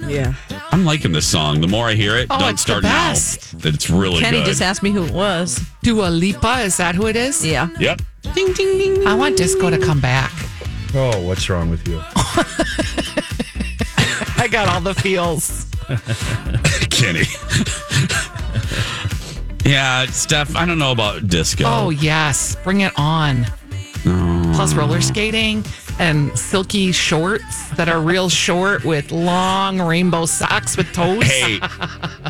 Yeah. 0.07 0.35
I'm 0.71 0.85
liking 0.85 1.13
this 1.13 1.27
song. 1.27 1.63
The 1.63 1.69
more 1.69 1.87
I 1.89 1.95
hear 1.95 2.17
it, 2.17 2.27
Oh, 2.29 2.39
don't 2.39 2.51
it's 2.51 2.65
the 2.65 2.73
start 2.73 2.83
now. 2.83 3.13
best. 3.13 3.59
That 3.63 3.73
it's 3.75 3.89
really 3.89 4.21
Kenny 4.21 4.41
good. 4.41 4.47
just 4.47 4.61
asked 4.61 4.83
me 4.83 4.91
who 4.91 5.05
it 5.07 5.15
was. 5.15 5.59
Dua 5.83 6.09
Lipa, 6.11 6.61
is 6.61 6.77
that 6.77 6.95
who 6.97 7.07
it 7.07 7.17
is? 7.17 7.43
Yeah. 7.47 7.71
yep. 7.79 8.03
Ding, 8.35 8.53
ding, 8.53 8.77
ding. 8.77 9.07
I 9.07 9.15
want 9.15 9.39
disco 9.39 9.71
to 9.71 9.79
come 9.79 10.01
back. 10.03 10.33
Oh, 10.93 11.19
what's 11.27 11.49
wrong 11.49 11.71
with 11.71 11.89
you? 11.89 11.99
I 14.37 14.49
got 14.51 14.69
all 14.69 14.83
the 14.83 14.93
feels. 14.95 15.70
Kenny. 16.91 17.25
yeah, 19.65 20.07
Steph, 20.07 20.55
I 20.57 20.65
don't 20.67 20.79
know 20.79 20.93
about 20.93 21.29
disco. 21.29 21.65
Oh, 21.67 21.91
yes. 21.91 22.57
Bring 22.65 22.81
it 22.81 22.93
on. 22.97 23.47
Plus 24.55 24.75
roller 24.75 25.01
skating 25.03 25.63
and 25.99 26.37
silky 26.39 26.91
shorts 26.93 27.69
that 27.71 27.89
are 27.89 28.01
real 28.01 28.29
short 28.31 28.85
with 28.85 29.13
long 29.13 29.81
rainbow 29.81 30.25
socks 30.27 30.77
with 30.77 30.91
toes. 30.93 31.25
Hey, 31.25 31.59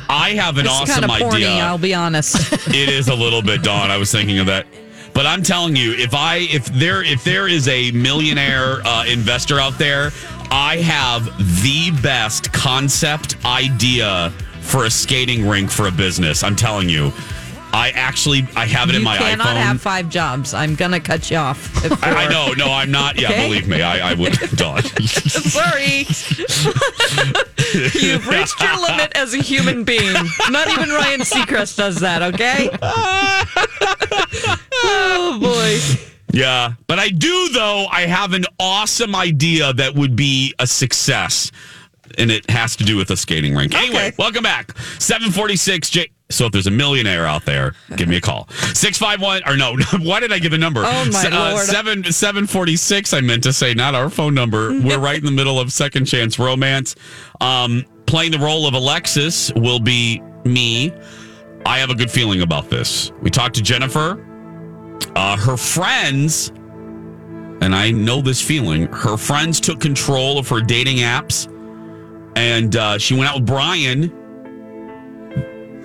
I 0.09 0.33
have 0.37 0.57
an 0.59 0.67
It's 0.67 0.75
awesome 0.75 1.02
kind 1.02 1.05
of 1.05 1.11
porny, 1.29 1.35
idea. 1.37 1.61
I'll 1.61 1.79
be 1.79 1.95
honest. 1.95 2.52
it 2.69 2.88
is 2.88 3.09
a 3.09 3.14
little 3.14 3.43
bit 3.43 3.62
Dawn. 3.62 3.90
I 3.90 3.97
was 3.99 4.11
thinking 4.11 4.38
of 4.40 4.47
that. 4.47 4.67
But 5.12 5.26
I'm 5.26 5.43
telling 5.43 5.76
you, 5.76 5.93
if 5.93 6.14
I 6.14 6.38
if 6.50 6.67
there 6.67 7.02
if 7.02 7.23
there 7.25 7.47
is 7.49 7.69
a 7.69 7.90
millionaire 7.93 8.81
uh, 8.85 9.05
investor 9.07 9.59
out 9.61 9.76
there, 9.79 10.11
I 10.52 10.76
have 10.78 11.25
the 11.62 11.90
best 12.02 12.52
concept 12.52 13.37
idea 13.45 14.30
for 14.61 14.85
a 14.85 14.90
skating 14.90 15.47
rink 15.49 15.71
for 15.71 15.87
a 15.87 15.92
business. 15.92 16.42
I'm 16.42 16.57
telling 16.57 16.88
you. 16.88 17.12
I 17.73 17.90
actually 17.90 18.49
I 18.57 18.66
have 18.66 18.88
it 18.88 18.95
you 18.95 18.99
in 18.99 19.04
my 19.04 19.16
cannot 19.16 19.30
iPhone. 19.30 19.52
Cannot 19.52 19.57
have 19.62 19.80
five 19.80 20.09
jobs. 20.09 20.54
I'm 20.54 20.75
gonna 20.75 20.99
cut 20.99 21.30
you 21.30 21.37
off. 21.37 21.73
I, 22.02 22.25
I 22.26 22.28
know, 22.28 22.52
no, 22.54 22.73
I'm 22.73 22.90
not. 22.90 23.16
Yeah, 23.21 23.28
Okay. 23.28 23.47
believe 23.47 23.69
me, 23.69 23.80
I, 23.80 24.11
I 24.11 24.14
would, 24.14 24.33
Dawn. 24.57 24.83
Sorry. 24.83 25.99
You've 27.95 28.26
reached 28.26 28.61
your 28.61 28.76
limit 28.76 29.12
as 29.16 29.35
a 29.35 29.38
human 29.38 29.85
being. 29.85 30.14
Not 30.50 30.66
even 30.69 30.88
Ryan 30.88 31.21
Seacrest 31.21 31.76
does 31.76 32.00
that, 32.00 32.23
okay? 32.35 32.71
oh, 34.83 35.38
boy. 35.40 35.78
Yeah, 36.33 36.75
but 36.87 36.99
I 36.99 37.09
do 37.09 37.49
though. 37.53 37.87
I 37.91 38.03
have 38.03 38.33
an 38.33 38.45
awesome 38.59 39.15
idea 39.15 39.73
that 39.73 39.95
would 39.95 40.17
be 40.17 40.55
a 40.59 40.67
success, 40.67 41.51
and 42.19 42.31
it 42.31 42.49
has 42.51 42.77
to 42.77 42.85
do 42.85 42.97
with 42.97 43.11
a 43.11 43.17
skating 43.17 43.55
rink. 43.55 43.75
Anyway, 43.75 44.13
welcome 44.19 44.43
back. 44.43 44.77
Seven 44.99 45.31
forty 45.31 45.57
six. 45.57 45.91
J. 45.91 46.11
So 46.31 46.47
if 46.47 46.53
there's 46.53 46.69
a 46.69 46.71
millionaire 46.71 47.27
out 47.27 47.45
there, 47.45 47.75
give 47.97 48.09
me 48.09 48.17
a 48.17 48.21
call. 48.21 48.49
Six 48.75 48.97
five 48.97 49.21
one 49.21 49.43
or 49.47 49.57
no? 49.57 49.77
Why 50.01 50.21
did 50.21 50.33
I 50.33 50.39
give 50.39 50.53
a 50.53 50.59
number? 50.59 50.83
Oh, 50.85 51.11
my 51.13 51.27
uh, 51.27 51.51
Lord. 51.53 51.67
Seven 51.67 52.05
seven 52.13 52.47
forty 52.47 52.77
six. 52.77 53.13
I 53.13 53.21
meant 53.21 53.43
to 53.43 53.53
say 53.53 53.75
not 53.75 53.95
our 53.95 54.09
phone 54.09 54.35
number. 54.35 54.71
We're 54.81 55.01
right 55.01 55.19
in 55.19 55.25
the 55.25 55.33
middle 55.33 55.59
of 55.59 55.73
second 55.73 56.05
chance 56.05 56.39
romance. 56.39 56.95
Um, 57.41 57.85
playing 58.07 58.31
the 58.33 58.39
role 58.39 58.67
of 58.67 58.75
Alexis 58.75 59.53
will 59.55 59.81
be 59.81 60.23
me. 60.45 60.93
I 61.67 61.79
have 61.79 61.91
a 61.91 61.95
good 61.95 62.11
feeling 62.11 62.43
about 62.43 62.71
this. 62.71 63.13
We 63.21 63.31
talked 63.31 63.57
to 63.57 63.63
Jennifer. 63.63 64.25
Uh, 65.14 65.37
her 65.37 65.57
friends, 65.57 66.49
and 67.61 67.75
I 67.75 67.90
know 67.90 68.21
this 68.21 68.40
feeling, 68.40 68.87
her 68.87 69.16
friends 69.16 69.61
took 69.61 69.80
control 69.80 70.38
of 70.38 70.49
her 70.49 70.61
dating 70.61 70.99
apps. 70.99 71.49
And 72.37 72.76
uh, 72.76 72.97
she 72.99 73.14
went 73.14 73.28
out 73.28 73.37
with 73.37 73.47
Brian, 73.47 74.11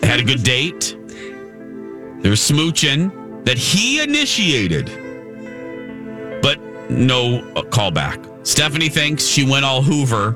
had 0.04 0.20
a 0.20 0.24
good 0.24 0.44
date. 0.44 0.96
There 2.22 2.30
was 2.30 2.40
smooching 2.40 3.46
that 3.46 3.58
he 3.58 4.02
initiated, 4.02 4.86
but 6.42 6.60
no 6.90 7.40
uh, 7.56 7.64
callback. 7.64 8.48
Stephanie 8.48 8.90
thinks 8.90 9.26
she 9.26 9.44
went 9.44 9.66
all 9.66 9.82
Hoover, 9.82 10.36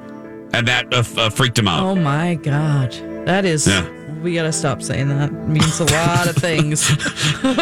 and 0.54 0.68
that 0.68 0.92
uh, 0.94 1.04
uh, 1.18 1.30
freaked 1.30 1.58
him 1.60 1.68
out. 1.68 1.84
Oh, 1.84 1.96
my 1.96 2.36
God. 2.36 2.92
That 3.26 3.46
is. 3.46 3.68
Yeah. 3.68 3.88
We 4.22 4.34
gotta 4.34 4.52
stop 4.52 4.82
saying 4.82 5.08
that. 5.10 5.30
It 5.30 5.48
means 5.48 5.80
a 5.80 5.86
lot 5.86 6.28
of 6.28 6.36
things. 6.36 6.90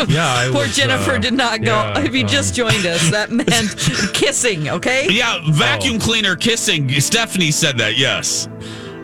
Yeah, 0.10 0.26
I 0.26 0.50
Poor 0.52 0.64
was, 0.64 0.76
Jennifer 0.76 1.12
uh, 1.14 1.18
did 1.20 1.34
not 1.34 1.62
go. 1.62 1.74
yeah, 1.76 2.00
if 2.00 2.14
you 2.16 2.24
um, 2.24 2.28
just 2.28 2.56
joined 2.56 2.86
us, 2.86 3.12
that 3.12 3.30
meant 3.32 4.14
kissing. 4.14 4.70
Okay. 4.70 5.08
Yeah, 5.10 5.40
vacuum 5.52 6.00
cleaner 6.00 6.36
kissing. 6.36 6.90
Stephanie 7.00 7.52
said 7.52 7.78
that, 7.78 7.98
yes. 7.98 8.48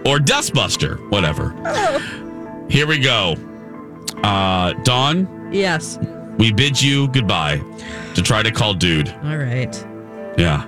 Or 0.06 0.18
dustbuster, 0.18 0.98
whatever. 1.12 1.54
Oh. 1.66 2.66
Here 2.70 2.88
we 2.88 2.98
go. 3.00 3.36
Uh, 4.24 4.74
Dawn, 4.84 5.50
Yes. 5.54 6.00
we 6.38 6.52
bid 6.52 6.82
you 6.82 7.08
goodbye 7.10 7.62
to 8.16 8.22
try 8.24 8.42
to 8.42 8.52
call 8.52 8.74
dude. 8.74 9.10
All 9.24 9.38
right. 9.38 9.74
Yeah. 10.38 10.66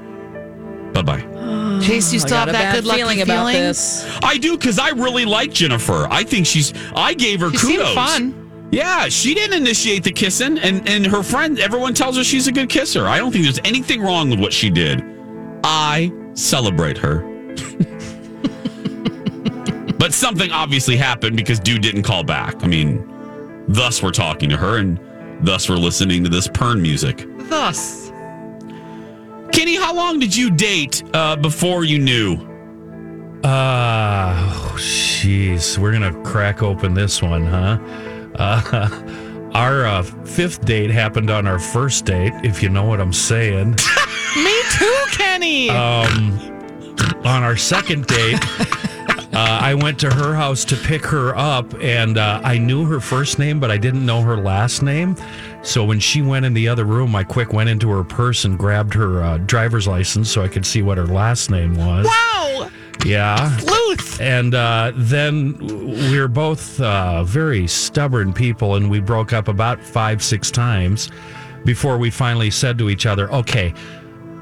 Bye 0.94 1.02
bye. 1.02 1.35
Chase, 1.82 2.12
you 2.14 2.20
still 2.20 2.38
have 2.38 2.52
that 2.52 2.74
good 2.76 2.86
lucky 2.86 3.02
feeling 3.02 3.18
feeling? 3.18 3.32
about 3.32 3.52
this. 3.54 4.06
I 4.24 4.38
do 4.38 4.58
because 4.58 4.80
I 4.80 4.90
really 4.90 5.26
like 5.26 5.52
Jennifer. 5.54 6.08
I 6.10 6.24
think 6.24 6.46
she's. 6.46 6.74
I 6.96 7.14
gave 7.14 7.40
her 7.42 7.52
She 7.52 7.58
kudos. 7.78 7.94
fun. 7.94 8.68
Yeah, 8.72 9.08
she 9.10 9.34
didn't 9.34 9.58
initiate 9.58 10.04
the 10.04 10.12
kissing, 10.12 10.58
and 10.60 10.88
and 10.90 11.06
her 11.06 11.24
friend, 11.24 11.60
everyone 11.60 11.94
tells 11.94 12.18
her 12.18 12.24
she's 12.24 12.48
a 12.48 12.52
good 12.52 12.70
kisser. 12.70 13.08
I 13.08 13.18
don't 13.18 13.32
think 13.32 13.44
there's 13.46 13.60
anything 13.64 14.02
wrong 14.02 14.30
with 14.30 14.40
what 14.40 14.52
she 14.54 14.70
did. 14.70 15.04
I 15.64 16.12
celebrate 16.34 16.98
her. 16.98 17.24
But 19.98 20.14
something 20.14 20.52
obviously 20.52 20.98
happened 20.98 21.36
because 21.36 21.60
dude 21.60 21.82
didn't 21.82 22.04
call 22.04 22.24
back. 22.24 22.64
I 22.64 22.68
mean, 22.68 23.04
thus 23.68 24.04
we're 24.04 24.12
talking 24.12 24.50
to 24.50 24.58
her 24.58 24.78
and 24.78 25.00
thus 25.42 25.68
we're 25.70 25.78
listening 25.78 26.24
to 26.26 26.30
this 26.30 26.48
Pern 26.48 26.80
music. 26.82 27.26
Thus. 27.50 28.05
Kenny, 29.56 29.78
how 29.78 29.96
long 29.96 30.20
did 30.20 30.36
you 30.36 30.52
date 30.52 31.02
uh, 31.14 31.38
before 31.38 31.86
you 31.86 31.98
knew? 31.98 32.34
Uh, 33.42 34.36
oh, 34.52 34.76
jeez, 34.76 35.78
we're 35.78 35.94
gonna 35.94 36.14
crack 36.24 36.62
open 36.62 36.94
this 36.94 37.22
one, 37.22 37.46
huh? 37.46 37.80
Uh, 38.36 39.52
our 39.54 39.86
uh, 39.86 40.04
fifth 40.04 40.66
date 40.66 40.90
happened 40.92 41.30
on 41.30 41.48
our 41.48 41.58
first 41.58 42.04
date, 42.04 42.34
if 42.44 42.62
you 42.62 42.68
know 42.68 42.84
what 42.84 43.00
I'm 43.00 43.14
saying. 43.14 43.70
Me 44.36 44.62
too, 44.72 45.04
Kenny. 45.12 45.70
Um, 45.70 46.38
on 47.24 47.42
our 47.42 47.56
second 47.56 48.08
date, 48.08 48.38
uh, 49.34 49.60
I 49.62 49.74
went 49.74 49.98
to 50.02 50.14
her 50.14 50.36
house 50.36 50.66
to 50.66 50.76
pick 50.76 51.06
her 51.06 51.34
up, 51.38 51.74
and 51.76 52.18
uh, 52.18 52.42
I 52.44 52.58
knew 52.58 52.84
her 52.88 53.00
first 53.00 53.40
name, 53.40 53.62
but 53.62 53.72
I 53.72 53.78
didn't 53.78 54.06
know 54.06 54.22
her 54.22 54.36
last 54.36 54.84
name. 54.84 55.16
So 55.66 55.84
when 55.84 56.00
she 56.00 56.22
went 56.22 56.46
in 56.46 56.54
the 56.54 56.68
other 56.68 56.86
room, 56.86 57.16
I 57.16 57.24
quick 57.24 57.52
went 57.52 57.70
into 57.70 57.90
her 57.90 58.04
purse 58.04 58.46
and 58.46 58.58
grabbed 58.58 58.94
her 58.94 59.24
uh, 59.24 59.38
driver's 59.40 59.88
license 59.88 60.32
so 60.32 60.44
I 60.44 60.48
could 60.48 60.66
see 60.66 60.82
what 60.84 60.98
her 60.98 61.08
last 61.08 61.50
name 61.50 61.76
was. 61.76 62.06
wow. 62.06 62.70
Yeah. 63.04 63.58
Sleuth. 63.58 64.22
And 64.22 64.56
uh, 64.56 64.92
then 64.96 65.58
we 65.58 66.20
were 66.20 66.28
both 66.28 66.80
uh, 66.80 67.24
very 67.24 67.68
stubborn 67.68 68.32
people, 68.34 68.76
and 68.76 68.90
we 68.90 69.00
broke 69.00 69.34
up 69.34 69.48
about 69.48 69.82
five, 69.82 70.24
six 70.24 70.50
times 70.50 71.10
before 71.66 71.98
we 71.98 72.10
finally 72.10 72.52
said 72.52 72.78
to 72.78 72.90
each 72.90 73.06
other, 73.06 73.32
okay, 73.32 73.74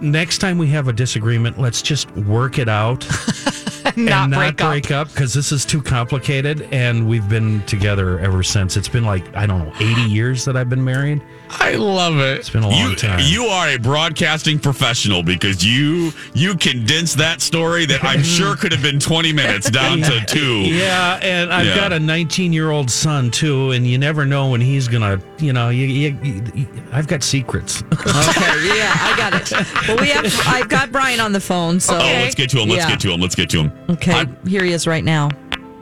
next 0.02 0.40
time 0.40 0.58
we 0.58 0.68
have 0.68 0.88
a 0.88 0.94
disagreement, 0.94 1.58
let's 1.58 1.82
just 1.82 2.12
work 2.12 2.58
it 2.60 2.70
out 2.70 3.04
Not 3.98 4.24
and 4.24 4.32
not 4.32 4.58
break 4.58 4.58
break 4.58 4.92
up 4.92 5.08
because 5.10 5.34
this 5.34 5.52
is 5.52 5.66
too 5.66 5.82
complicated. 5.82 6.68
And 6.72 7.08
we've 7.08 7.28
been 7.30 7.64
together 7.66 8.20
ever 8.20 8.42
since. 8.42 8.76
It's 8.76 8.88
been 8.88 9.06
like, 9.06 9.24
I 9.36 9.46
don't 9.46 9.60
know, 9.60 9.74
80 9.80 10.02
years 10.02 10.46
that 10.46 10.58
I've 10.58 10.70
been 10.70 10.84
married. 10.84 11.22
I 11.60 11.76
love 11.76 12.18
it. 12.18 12.40
It's 12.40 12.50
been 12.50 12.64
a 12.64 12.70
long 12.70 12.90
you, 12.92 12.96
time. 12.96 13.20
You 13.24 13.46
are 13.46 13.70
a 13.70 13.78
broadcasting 13.78 14.60
professional 14.60 15.24
because 15.24 15.64
you 15.66 16.12
you 16.34 16.56
condensed 16.58 17.18
that 17.20 17.42
story 17.42 17.86
that 17.86 18.04
I'm 18.04 18.24
sure 18.38 18.56
could 18.56 18.72
have 18.72 18.82
been 18.82 19.00
20 19.00 19.32
minutes 19.34 19.70
down 19.70 20.00
to 20.02 20.20
two. 20.28 20.62
Yeah, 20.62 21.20
and 21.22 21.54
I've 21.54 21.68
Yeah. 21.68 21.76
got 21.76 21.94
a 21.94 22.00
19 22.00 22.52
year 22.54 22.72
old 22.72 22.90
son 22.90 23.30
too, 23.32 23.72
and 23.72 23.86
you 23.88 23.98
never 23.98 24.26
know 24.26 24.50
when 24.50 24.62
he's 24.62 24.88
gonna, 24.88 25.22
you 25.40 25.54
know, 25.54 25.70
you, 25.70 25.86
you, 25.86 26.18
you, 26.54 26.68
I've 26.92 27.08
got 27.08 27.24
secrets. 27.24 27.84
Okay, 27.94 28.68
yeah, 28.78 28.94
I 28.96 29.14
got 29.18 29.34
it. 29.52 29.88
Well, 29.88 29.98
we 29.98 30.10
have. 30.10 30.26
I've 30.48 30.70
got 30.70 30.92
Brian 30.92 31.20
on 31.20 31.32
the 31.34 31.40
phone, 31.40 31.80
so 31.80 31.96
Oh, 31.96 32.00
let's 32.00 32.36
get 32.36 32.50
to 32.52 32.60
him. 32.60 32.70
Let's 32.70 32.84
Yeah. 32.84 32.90
get 32.92 33.00
to 33.02 33.12
him. 33.12 33.22
Let's 33.22 33.36
get 33.36 33.50
to 33.52 33.60
him. 33.64 33.72
okay, 33.90 34.12
Hi, 34.12 34.26
here 34.48 34.64
he 34.64 34.72
is 34.74 34.86
right 34.88 35.04
now. 35.04 35.30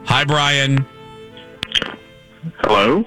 hi 0.05 0.23
Brian. 0.23 0.85
Hello? 2.63 3.05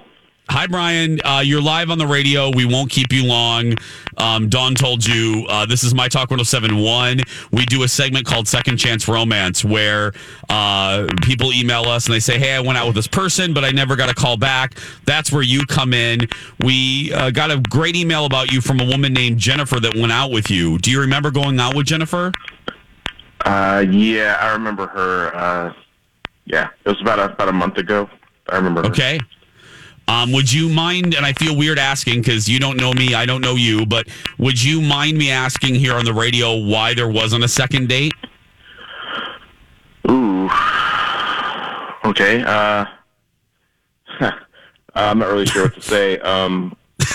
Hi, 0.55 0.69
Brian. 0.69 1.19
Uh, 1.25 1.43
you're 1.45 1.61
live 1.61 1.91
on 1.91 1.99
the 1.99 2.07
radio. 2.07 2.49
We 2.49 2.65
won't 2.65 2.89
keep 2.89 3.13
you 3.13 3.27
long. 3.27 3.75
Um, 4.19 4.49
Dawn 4.49 4.77
told 4.77 5.05
you 5.05 5.45
uh, 5.49 5.67
this 5.67 5.83
is 5.83 5.97
My 5.97 6.07
Talk 6.07 6.31
1071. 6.31 7.23
We 7.51 7.67
do 7.67 7.83
a 7.83 7.89
segment 7.89 8.25
called 8.25 8.47
Second 8.47 8.77
Chance 8.77 9.09
Romance 9.09 9.65
where 9.65 10.13
uh, 10.49 11.09
people 11.23 11.53
email 11.53 11.83
us 11.87 12.07
and 12.07 12.15
they 12.15 12.21
say, 12.21 12.39
Hey, 12.39 12.55
I 12.55 12.61
went 12.61 12.79
out 12.79 12.87
with 12.87 12.95
this 12.95 13.09
person, 13.09 13.53
but 13.53 13.65
I 13.65 13.73
never 13.73 13.97
got 13.97 14.09
a 14.09 14.15
call 14.15 14.37
back. 14.37 14.79
That's 15.07 15.33
where 15.33 15.43
you 15.43 15.67
come 15.67 15.93
in. 15.93 16.29
We 16.61 17.13
uh, 17.13 17.33
got 17.33 17.51
a 17.51 17.61
great 17.69 17.97
email 17.97 18.25
about 18.25 18.53
you 18.53 18.61
from 18.61 18.79
a 18.79 18.85
woman 18.85 19.13
named 19.13 19.41
Jennifer 19.41 19.81
that 19.81 19.97
went 19.97 20.13
out 20.13 20.31
with 20.31 20.53
you. 20.53 20.79
Do 20.79 20.93
you 20.93 21.01
remember 21.01 21.33
going 21.33 21.59
out 21.59 21.75
with 21.75 21.87
Jennifer? 21.87 22.31
Uh, 23.45 23.85
yeah, 23.91 24.39
I 24.41 24.53
remember 24.53 24.87
her. 24.87 25.35
Uh, 25.35 25.75
yeah, 26.45 26.69
it 26.85 26.89
was 26.89 27.01
about 27.01 27.19
a, 27.19 27.33
about 27.33 27.49
a 27.49 27.53
month 27.53 27.77
ago. 27.77 28.09
I 28.49 28.55
remember 28.55 28.83
her. 28.83 28.89
Okay. 28.91 29.19
Um, 30.07 30.33
would 30.33 30.53
you 30.53 30.69
mind, 30.69 31.15
and 31.15 31.25
I 31.25 31.33
feel 31.33 31.57
weird 31.57 31.79
asking 31.79 32.21
because 32.21 32.49
you 32.49 32.59
don't 32.59 32.77
know 32.77 32.93
me, 32.93 33.15
I 33.15 33.25
don't 33.25 33.41
know 33.41 33.55
you, 33.55 33.87
but 33.87 34.07
would 34.39 34.63
you 34.63 34.81
mind 34.81 35.17
me 35.17 35.31
asking 35.31 35.77
here 35.77 35.95
on 35.95 36.05
the 36.05 36.13
radio 36.13 36.57
why 36.57 36.95
there 36.95 37.09
wasn't 37.09 37.45
a 37.45 37.49
second 37.49 37.88
date? 37.88 38.12
Ooh. 40.11 40.51
Okay. 42.05 42.43
Uh, 42.43 42.85
I'm 44.95 45.19
not 45.19 45.29
really 45.29 45.47
sure 45.47 45.64
what 45.64 45.75
to 45.75 45.81
say. 45.81 46.19
Um, 46.19 46.77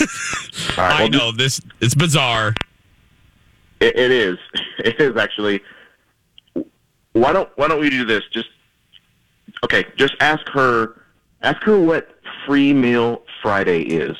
right, 0.76 0.78
I 0.78 1.00
well, 1.02 1.08
know 1.10 1.32
this, 1.32 1.60
it's 1.80 1.94
bizarre. 1.94 2.54
It, 3.80 3.96
it 3.96 4.10
is. 4.10 4.38
It 4.82 4.98
is 4.98 5.14
actually. 5.18 5.60
Why 7.12 7.34
don't 7.34 7.50
Why 7.56 7.68
don't 7.68 7.80
we 7.82 7.90
do 7.90 8.06
this? 8.06 8.22
Just 8.32 8.48
okay. 9.62 9.84
Just 9.96 10.14
ask 10.20 10.48
her. 10.48 11.02
Ask 11.42 11.62
her 11.64 11.78
what 11.78 12.19
free 12.46 12.72
meal 12.72 13.22
Friday 13.42 13.82
is. 13.82 14.16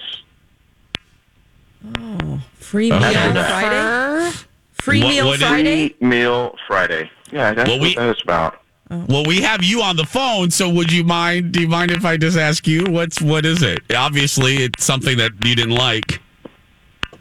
Oh, 1.99 2.41
Free 2.59 2.91
Uh, 2.91 3.01
meal. 3.01 3.33
Friday. 3.45 4.31
Free 4.75 5.03
What- 5.03 5.09
meal 5.09 5.27
what 5.27 5.35
is- 5.43 5.49
Friday. 5.49 5.89
Free 5.99 6.07
meal 6.09 6.57
Friday. 6.67 7.11
Yeah, 7.33 7.53
that's 7.55 7.69
Well, 7.69 7.81
we- 7.81 7.95
what 7.95 7.97
that 7.97 8.17
is 8.17 8.23
about. 8.23 8.61
Well, 8.91 9.25
we 9.25 9.41
have 9.43 9.63
you 9.63 9.83
on 9.83 9.97
the 9.97 10.05
phone, 10.05 10.51
so 10.51 10.69
would 10.69 10.91
you 10.91 11.05
mind? 11.05 11.53
Do 11.53 11.61
you 11.61 11.69
mind 11.69 11.93
if 11.93 12.05
I 12.05 12.17
just 12.17 12.37
ask 12.37 12.67
you 12.67 12.87
what's 12.87 13.21
what 13.21 13.47
is 13.47 13.63
it? 13.63 13.79
Obviously, 13.95 14.57
it's 14.65 14.85
something 14.85 15.17
that 15.19 15.31
you 15.45 15.55
didn't 15.55 15.77
like. 15.77 16.21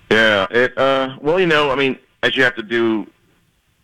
Yeah. 0.10 0.48
It. 0.50 0.76
Uh. 0.78 1.16
Well, 1.22 1.40
you 1.40 1.46
know, 1.46 1.70
I 1.72 1.76
mean, 1.76 1.98
as 2.24 2.36
you 2.36 2.44
have 2.44 2.56
to 2.56 2.64
do, 2.64 3.06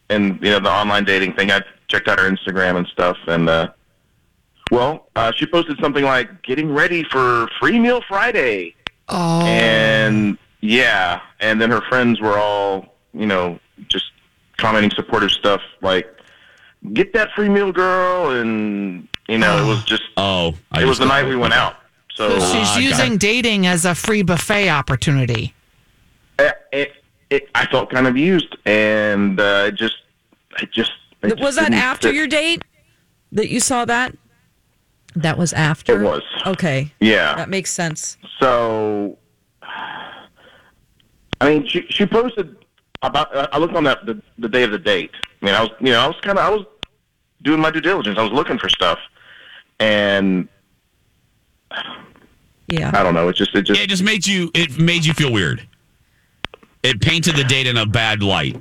in 0.10 0.40
you 0.42 0.50
know 0.52 0.60
the 0.60 0.72
online 0.72 1.04
dating 1.04 1.34
thing. 1.34 1.52
I 1.52 1.62
checked 1.88 2.08
out 2.08 2.20
her 2.20 2.28
Instagram 2.30 2.78
and 2.78 2.88
stuff, 2.88 3.18
and 3.28 3.48
uh, 3.48 3.68
well, 4.76 5.08
uh, 5.16 5.32
she 5.36 5.46
posted 5.46 5.78
something 5.80 6.04
like 6.04 6.44
getting 6.44 6.72
ready 6.74 7.04
for 7.12 7.48
free 7.60 7.80
meal 7.80 8.02
Friday. 8.08 8.76
Oh. 9.10 9.42
And 9.46 10.38
yeah, 10.62 11.22
and 11.40 11.62
then 11.62 11.70
her 11.72 11.82
friends 11.90 12.20
were 12.20 12.38
all, 12.38 12.96
you 13.14 13.26
know, 13.26 13.60
just 13.88 14.06
commenting 14.58 14.92
supportive 14.92 15.32
stuff 15.32 15.62
like, 15.82 16.08
"Get 16.94 17.14
that 17.14 17.30
free 17.36 17.50
meal, 17.50 17.72
girl," 17.72 18.32
and 18.32 19.08
you 19.28 19.38
know, 19.38 19.64
it 19.64 19.68
was 19.68 19.84
just, 19.86 20.04
Oh, 20.18 20.54
I 20.72 20.82
it 20.84 20.86
was 20.86 21.00
the 21.00 21.06
night 21.06 21.26
we 21.26 21.36
went 21.36 21.54
out. 21.54 21.76
So, 22.16 22.40
So 22.40 22.46
she's 22.54 22.68
got 22.68 22.82
using 22.82 23.18
dating 23.18 23.66
as 23.68 23.84
a 23.86 23.96
free 23.96 24.22
buffet 24.22 24.70
opportunity. 24.70 25.54
uh, 26.40 26.52
it, 26.72 26.94
it, 27.30 27.50
I 27.56 27.66
felt 27.66 27.90
kind 27.90 28.08
of 28.08 28.16
used, 28.18 28.56
and 28.66 29.40
uh, 29.40 29.66
it 29.68 29.76
just, 29.76 29.98
it 30.62 30.72
just. 30.72 30.92
it 31.24 31.30
just 31.30 31.42
Was 31.42 31.56
that 31.56 31.74
after 31.74 32.10
fit. 32.10 32.16
your 32.16 32.28
date 32.28 32.64
that 33.32 33.50
you 33.50 33.60
saw 33.60 33.84
that? 33.86 34.16
That 35.16 35.38
was 35.38 35.54
after. 35.54 36.02
It 36.02 36.04
was. 36.06 36.24
Okay, 36.46 36.92
Yeah. 37.00 37.36
that 37.36 37.50
makes 37.50 37.72
sense. 37.72 38.18
So, 38.40 39.18
I 39.64 41.50
mean, 41.50 41.68
she 41.68 41.86
she 41.90 42.06
posted 42.06 42.56
about. 43.02 43.34
uh, 43.36 43.48
I 43.52 43.58
looked 43.58 43.76
on 43.76 43.84
that 43.86 44.06
the, 44.06 44.22
the 44.38 44.50
day 44.50 44.64
of 44.64 44.72
the 44.72 44.80
date. 44.80 45.12
I 45.42 45.46
mean, 45.46 45.56
I 45.56 45.62
was 45.62 45.72
you 45.80 45.92
know 45.92 46.00
I 46.00 46.08
was 46.08 46.16
kind 46.22 46.38
of 46.38 46.46
I 46.46 46.50
was 46.50 46.66
doing 47.44 47.60
my 47.60 47.72
due 47.72 47.82
diligence. 47.82 48.18
I 48.18 48.24
was 48.24 48.32
looking 48.32 48.58
for 48.58 48.68
stuff, 48.70 49.00
and 49.80 50.48
Yeah. 52.68 52.92
I 52.94 53.04
don't 53.04 53.14
know. 53.14 53.30
It 53.30 53.36
just 53.36 53.54
it 53.56 53.64
just 53.64 53.80
Yeah, 53.80 53.84
it 53.86 53.90
just 53.90 54.04
made 54.04 54.26
you. 54.26 54.52
It 54.54 54.78
made 54.78 55.06
you 55.06 55.14
feel 55.14 55.32
weird. 55.32 55.68
It 56.84 57.02
painted 57.02 57.36
the 57.36 57.44
date 57.44 57.68
in 57.68 57.78
a 57.78 57.86
bad 57.86 58.22
light. 58.22 58.56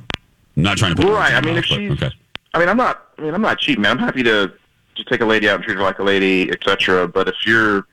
I'm 0.57 0.63
not 0.63 0.79
trying 0.79 0.95
to 0.95 0.97
put 0.97 1.07
words 1.07 1.19
right. 1.19 1.35
I 1.35 1.41
mean, 1.41 1.55
mouth, 1.55 1.65
if 1.65 1.67
she's. 1.67 1.91
okay. 1.93 2.11
I 2.55 2.59
mean, 2.59 2.69
I'm 2.69 2.77
not. 2.77 3.09
I 3.19 3.23
mean, 3.23 3.35
I'm 3.35 3.43
not 3.43 3.59
cheap, 3.59 3.79
man. 3.79 3.93
I'm 3.93 3.99
happy 3.99 4.23
to 4.23 4.53
to 4.97 5.05
take 5.05 5.21
a 5.21 5.25
lady 5.27 5.49
out 5.49 5.57
and 5.57 5.65
treat 5.65 5.77
her 5.77 5.83
like 5.83 5.99
a 5.99 6.05
lady, 6.05 6.51
etc. 6.51 7.07
But 7.09 7.29
if 7.29 7.35
you're 7.47 7.87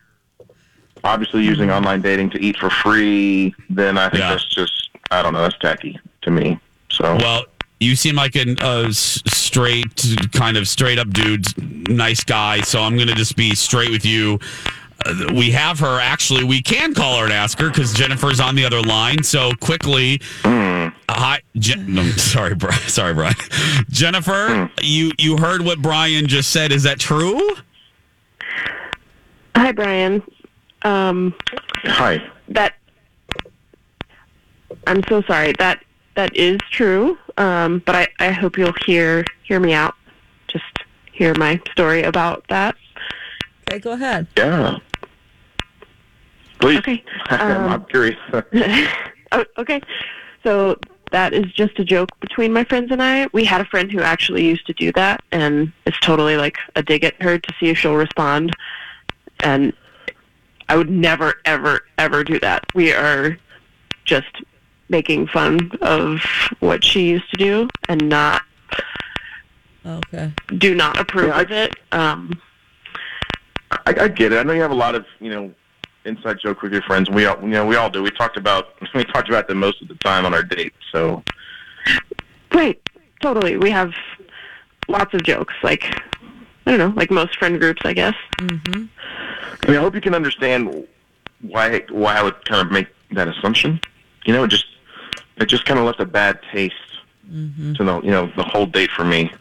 obviously 1.04 1.44
using 1.44 1.72
online 1.72 2.02
dating 2.02 2.30
to 2.32 2.42
eat 2.42 2.58
for 2.58 2.70
free, 2.70 3.54
then 3.70 3.98
I 3.98 4.10
think 4.10 4.22
Yeah. 4.22 4.30
that's 4.32 4.46
just 4.46 4.90
I 5.10 5.22
don't 5.22 5.34
know. 5.34 5.42
That's 5.42 5.58
tacky 5.58 6.00
to 6.22 6.32
me. 6.32 6.60
So 6.90 7.16
Well, 7.18 7.46
you 7.80 7.96
seem 7.96 8.16
like 8.16 8.36
a 8.36 8.56
uh, 8.64 8.88
straight, 8.92 10.06
kind 10.34 10.56
of 10.56 10.68
straight 10.68 11.00
up 11.00 11.10
dude, 11.10 11.46
nice 11.90 12.24
guy. 12.24 12.62
So 12.62 12.82
I'm 12.82 12.96
going 12.96 13.08
to 13.08 13.16
just 13.16 13.36
be 13.36 13.56
straight 13.56 13.90
with 13.90 14.06
you. 14.06 14.40
We 15.34 15.52
have 15.52 15.80
her. 15.80 16.00
Actually, 16.00 16.44
we 16.44 16.62
can 16.62 16.94
call 16.94 17.18
her 17.20 17.24
and 17.26 17.34
ask 17.34 17.60
her 17.60 17.70
because 17.70 17.94
Jennifer's 17.94 18.40
on 18.40 18.56
the 18.56 18.66
other 18.66 18.82
line. 18.82 19.24
So 19.24 19.52
quickly, 19.60 20.22
hi. 20.44 21.42
Jen- 21.58 21.94
no, 21.94 22.04
sorry, 22.12 22.56
Brian. 22.56 22.80
Sorry, 22.88 23.14
Brian. 23.14 23.36
Jennifer, 23.90 24.70
you 24.82 25.12
you 25.18 25.38
heard 25.38 25.62
what 25.64 25.82
Brian 25.82 26.28
just 26.28 26.52
said. 26.52 26.72
Is 26.72 26.84
that 26.84 27.00
true? 27.00 27.56
Hi, 29.56 29.72
Brian. 29.72 30.24
Um, 30.84 31.34
hi. 31.84 32.24
that 32.50 32.74
I'm 34.88 35.04
so 35.08 35.22
sorry. 35.24 35.54
That 35.60 35.84
that 36.16 36.36
is 36.36 36.58
true. 36.72 37.18
Um, 37.38 37.80
but 37.86 37.96
I, 37.96 38.08
I 38.20 38.32
hope 38.32 38.58
you'll 38.58 38.74
hear 38.86 39.24
hear 39.44 39.60
me 39.60 39.74
out. 39.74 39.96
Just 40.48 40.66
hear 41.12 41.34
my 41.38 41.62
story 41.72 42.04
about 42.04 42.46
that. 42.50 42.76
Okay, 43.70 43.80
go 43.80 43.92
ahead. 43.92 44.28
Yeah. 44.38 44.78
Please. 46.62 46.80
Okay, 46.80 47.04
I'm 47.26 47.72
um, 47.74 47.86
curious. 47.86 48.18
Oh, 49.34 49.46
okay. 49.60 49.80
So 50.44 50.78
that 51.12 51.34
is 51.34 51.46
just 51.54 51.80
a 51.80 51.86
joke 51.86 52.10
between 52.20 52.52
my 52.52 52.66
friends 52.66 52.92
and 52.92 53.02
I. 53.02 53.28
We 53.32 53.46
had 53.46 53.62
a 53.62 53.66
friend 53.66 53.90
who 53.90 54.02
actually 54.02 54.46
used 54.46 54.66
to 54.68 54.74
do 54.74 54.92
that, 54.94 55.24
and 55.32 55.72
it's 55.86 55.98
totally 56.02 56.36
like 56.36 56.58
a 56.76 56.84
dig 56.84 57.06
at 57.06 57.22
her 57.22 57.38
to 57.40 57.54
see 57.58 57.68
if 57.70 57.78
she'll 57.78 57.96
respond. 57.96 58.52
And 59.40 59.72
I 60.68 60.76
would 60.76 60.90
never, 60.90 61.36
ever, 61.46 61.82
ever 61.98 62.26
do 62.26 62.40
that. 62.42 62.66
We 62.76 62.92
are 62.92 63.38
just 64.04 64.42
making 64.90 65.28
fun 65.28 65.72
of 65.82 66.20
what 66.60 66.84
she 66.84 67.08
used 67.08 67.30
to 67.32 67.38
do 67.38 67.70
and 67.88 68.10
not 68.10 68.42
Okay. 69.86 70.32
do 70.58 70.76
not 70.76 71.00
approve 71.00 71.28
Yeah, 71.30 71.36
I- 71.38 71.42
of 71.42 71.52
it. 71.52 71.76
Um, 71.94 72.42
I, 73.72 73.96
I 74.02 74.08
get 74.10 74.34
it. 74.34 74.38
I 74.40 74.44
know 74.44 74.52
you 74.52 74.62
have 74.62 74.72
a 74.72 74.76
lot 74.76 74.96
of 74.96 75.06
you 75.22 75.30
know 75.32 75.54
inside 76.06 76.40
joke 76.40 76.62
with 76.62 76.74
your 76.74 76.82
friends. 76.84 77.10
We 77.10 77.26
all 77.26 77.40
you 77.42 77.50
know 77.50 77.66
we 77.66 77.76
all 77.76 77.90
do. 77.90 78.04
We 78.04 78.12
talked 78.12 78.38
about 78.38 78.70
we 78.96 79.04
talked 79.06 79.30
about 79.30 79.48
them 79.48 79.60
most 79.60 79.82
of 79.82 79.88
the 79.88 79.96
time 79.96 80.26
on 80.26 80.34
our 80.34 80.44
date. 80.44 80.74
So 80.92 81.24
right, 82.54 82.80
totally. 83.22 83.58
We 83.58 83.70
have 83.72 83.94
lots 84.88 85.14
of 85.14 85.24
jokes. 85.24 85.54
Like 85.64 85.84
I 86.66 86.72
don't 86.72 86.78
know, 86.78 86.94
like 86.96 87.12
most 87.12 87.38
friend 87.38 87.60
groups, 87.60 87.82
I 87.86 87.94
guess. 87.94 88.16
Mm-hmm. 88.38 88.86
I 89.64 89.68
mean, 89.68 89.78
I 89.78 89.82
hope 89.82 89.96
you 89.96 90.02
can 90.02 90.16
understand 90.16 90.88
why 91.42 91.84
why 91.90 92.18
I 92.18 92.24
would 92.24 92.44
kind 92.46 92.66
of 92.66 92.72
make 92.72 92.88
that 93.12 93.28
assumption. 93.28 93.80
You 94.26 94.34
know, 94.34 94.44
it 94.44 94.50
just 94.50 94.66
it 95.38 95.46
just 95.46 95.66
kind 95.66 95.80
of 95.80 95.86
left 95.86 96.00
a 96.00 96.06
bad 96.06 96.40
taste 96.52 96.76
mm-hmm. 97.30 97.74
to 97.74 97.84
the 97.84 98.02
you 98.02 98.12
know 98.12 98.32
the 98.36 98.44
whole 98.44 98.66
date 98.66 98.92
for 98.92 99.04
me. 99.04 99.32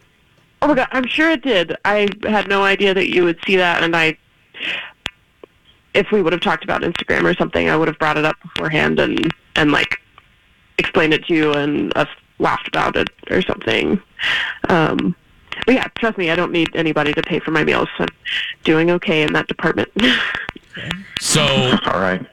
Oh 0.61 0.67
my 0.67 0.75
god, 0.75 0.87
I'm 0.91 1.07
sure 1.07 1.31
it 1.31 1.41
did. 1.41 1.75
I 1.85 2.07
had 2.23 2.47
no 2.47 2.63
idea 2.63 2.93
that 2.93 3.09
you 3.09 3.23
would 3.23 3.39
see 3.45 3.55
that, 3.55 3.83
and 3.83 3.95
I, 3.95 4.17
if 5.93 6.11
we 6.11 6.21
would 6.21 6.33
have 6.33 6.41
talked 6.41 6.63
about 6.63 6.81
Instagram 6.81 7.23
or 7.23 7.33
something, 7.33 7.69
I 7.69 7.75
would 7.75 7.87
have 7.87 7.99
brought 7.99 8.17
it 8.17 8.25
up 8.25 8.37
beforehand 8.41 8.99
and 8.99 9.31
and 9.55 9.71
like 9.71 9.99
explained 10.77 11.13
it 11.13 11.25
to 11.25 11.33
you 11.33 11.53
and 11.53 11.95
us 11.97 12.07
laughed 12.39 12.67
about 12.67 12.95
it 12.95 13.09
or 13.29 13.41
something. 13.41 14.01
Um, 14.69 15.15
but 15.65 15.75
yeah, 15.75 15.87
trust 15.97 16.17
me, 16.17 16.31
I 16.31 16.35
don't 16.35 16.51
need 16.51 16.75
anybody 16.75 17.13
to 17.13 17.21
pay 17.21 17.39
for 17.39 17.51
my 17.51 17.63
meals. 17.63 17.89
I'm 17.99 18.07
doing 18.63 18.89
okay 18.91 19.21
in 19.23 19.33
that 19.33 19.47
department. 19.47 19.89
So, 21.19 21.41
All 21.85 21.99
right. 21.99 22.25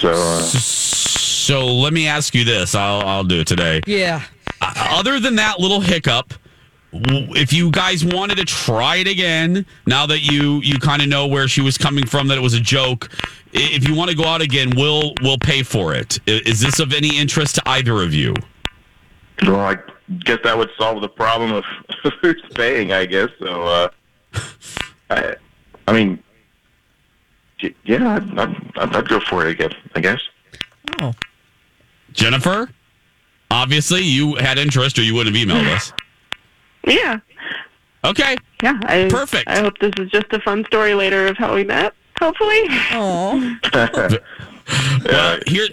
So 0.00 0.10
uh, 0.10 0.40
so 0.42 1.66
let 1.66 1.94
me 1.94 2.06
ask 2.06 2.34
you 2.34 2.44
this. 2.44 2.74
I'll 2.74 3.00
I'll 3.00 3.24
do 3.24 3.40
it 3.40 3.46
today. 3.46 3.80
Yeah. 3.86 4.22
Other 4.60 5.18
than 5.18 5.36
that 5.36 5.58
little 5.60 5.80
hiccup, 5.80 6.28
w- 6.28 6.45
if 6.92 7.52
you 7.52 7.70
guys 7.70 8.04
wanted 8.04 8.36
to 8.36 8.44
try 8.44 8.96
it 8.96 9.06
again, 9.06 9.66
now 9.86 10.06
that 10.06 10.20
you 10.20 10.60
you 10.62 10.78
kind 10.78 11.02
of 11.02 11.08
know 11.08 11.26
where 11.26 11.48
she 11.48 11.60
was 11.60 11.76
coming 11.76 12.06
from, 12.06 12.28
that 12.28 12.38
it 12.38 12.42
was 12.42 12.54
a 12.54 12.60
joke. 12.60 13.10
If 13.52 13.88
you 13.88 13.94
want 13.94 14.10
to 14.10 14.16
go 14.16 14.24
out 14.24 14.40
again, 14.40 14.72
we'll 14.76 15.12
we'll 15.22 15.38
pay 15.38 15.62
for 15.62 15.94
it. 15.94 16.18
Is 16.26 16.60
this 16.60 16.78
of 16.80 16.92
any 16.92 17.18
interest 17.18 17.56
to 17.56 17.62
either 17.68 18.02
of 18.02 18.14
you? 18.14 18.34
well, 19.42 19.60
I 19.60 19.76
guess 20.20 20.38
that 20.44 20.56
would 20.56 20.70
solve 20.78 21.02
the 21.02 21.08
problem 21.08 21.52
of 21.52 21.64
who's 22.22 22.42
paying. 22.54 22.92
I 22.92 23.06
guess 23.06 23.28
so. 23.38 23.62
Uh, 23.64 23.88
I 25.10 25.36
I 25.88 25.92
mean, 25.92 26.22
yeah, 27.84 28.16
I'd, 28.16 28.38
I'd, 28.38 28.96
I'd 28.96 29.08
go 29.08 29.20
for 29.20 29.46
it 29.46 29.50
again. 29.50 29.74
I 29.94 30.00
guess. 30.00 30.20
Oh. 31.00 31.12
Jennifer, 32.12 32.70
obviously 33.50 34.02
you 34.02 34.36
had 34.36 34.58
interest, 34.58 34.98
or 34.98 35.02
you 35.02 35.14
wouldn't 35.14 35.36
have 35.36 35.46
emailed 35.46 35.68
us. 35.74 35.92
Yeah, 36.86 37.20
Okay, 38.06 38.36
yeah. 38.62 38.78
I, 38.84 39.08
Perfect. 39.10 39.48
I 39.48 39.60
hope 39.60 39.78
this 39.78 39.92
is 39.98 40.10
just 40.10 40.32
a 40.32 40.40
fun 40.40 40.64
story 40.66 40.94
later 40.94 41.26
of 41.26 41.36
how 41.36 41.54
we 41.54 41.64
met. 41.64 41.94
Hopefully. 42.20 42.62
Oh. 42.92 43.56
Well, 45.04 45.38
here, 45.46 45.68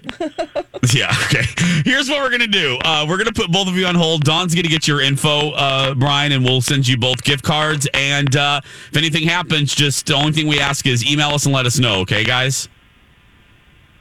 yeah, 0.94 1.12
okay. 1.26 1.42
Here's 1.84 2.08
what 2.08 2.22
we're 2.22 2.30
gonna 2.30 2.46
do. 2.46 2.78
Uh, 2.86 3.08
we're 3.10 3.18
gonna 3.18 3.32
put 3.32 3.52
both 3.52 3.68
of 3.68 3.76
you 3.76 3.88
on 3.88 3.96
hold. 3.96 4.24
Don's 4.24 4.54
gonna 4.54 4.68
get 4.68 4.88
your 4.88 5.02
info, 5.02 5.50
uh, 5.52 5.96
Brian, 5.96 6.32
and 6.32 6.46
we'll 6.46 6.62
send 6.62 6.88
you 6.88 6.96
both 6.96 7.24
gift 7.24 7.44
cards. 7.44 7.88
And 7.96 8.36
uh, 8.36 8.62
if 8.64 8.96
anything 8.96 9.24
happens, 9.24 9.74
just 9.74 10.06
the 10.06 10.14
only 10.14 10.32
thing 10.32 10.46
we 10.46 10.60
ask 10.60 10.86
is 10.86 11.04
email 11.12 11.30
us 11.30 11.48
and 11.48 11.56
let 11.56 11.66
us 11.66 11.80
know. 11.80 12.02
Okay, 12.02 12.24
guys. 12.24 12.70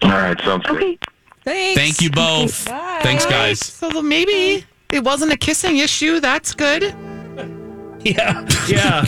All 0.02 0.10
right, 0.10 0.38
sounds 0.42 0.66
good. 0.66 0.76
Okay. 0.76 0.98
Thanks. 1.44 1.80
Thank 1.80 2.02
you 2.02 2.10
both. 2.10 2.66
Bye. 2.66 3.00
Thanks, 3.02 3.24
guys. 3.24 3.60
So 3.60 4.02
maybe 4.02 4.66
it 4.92 5.02
wasn't 5.02 5.32
a 5.32 5.36
kissing 5.36 5.78
issue. 5.78 6.20
That's 6.20 6.54
good. 6.54 6.94
Yeah, 8.04 8.44
yeah. 8.66 9.04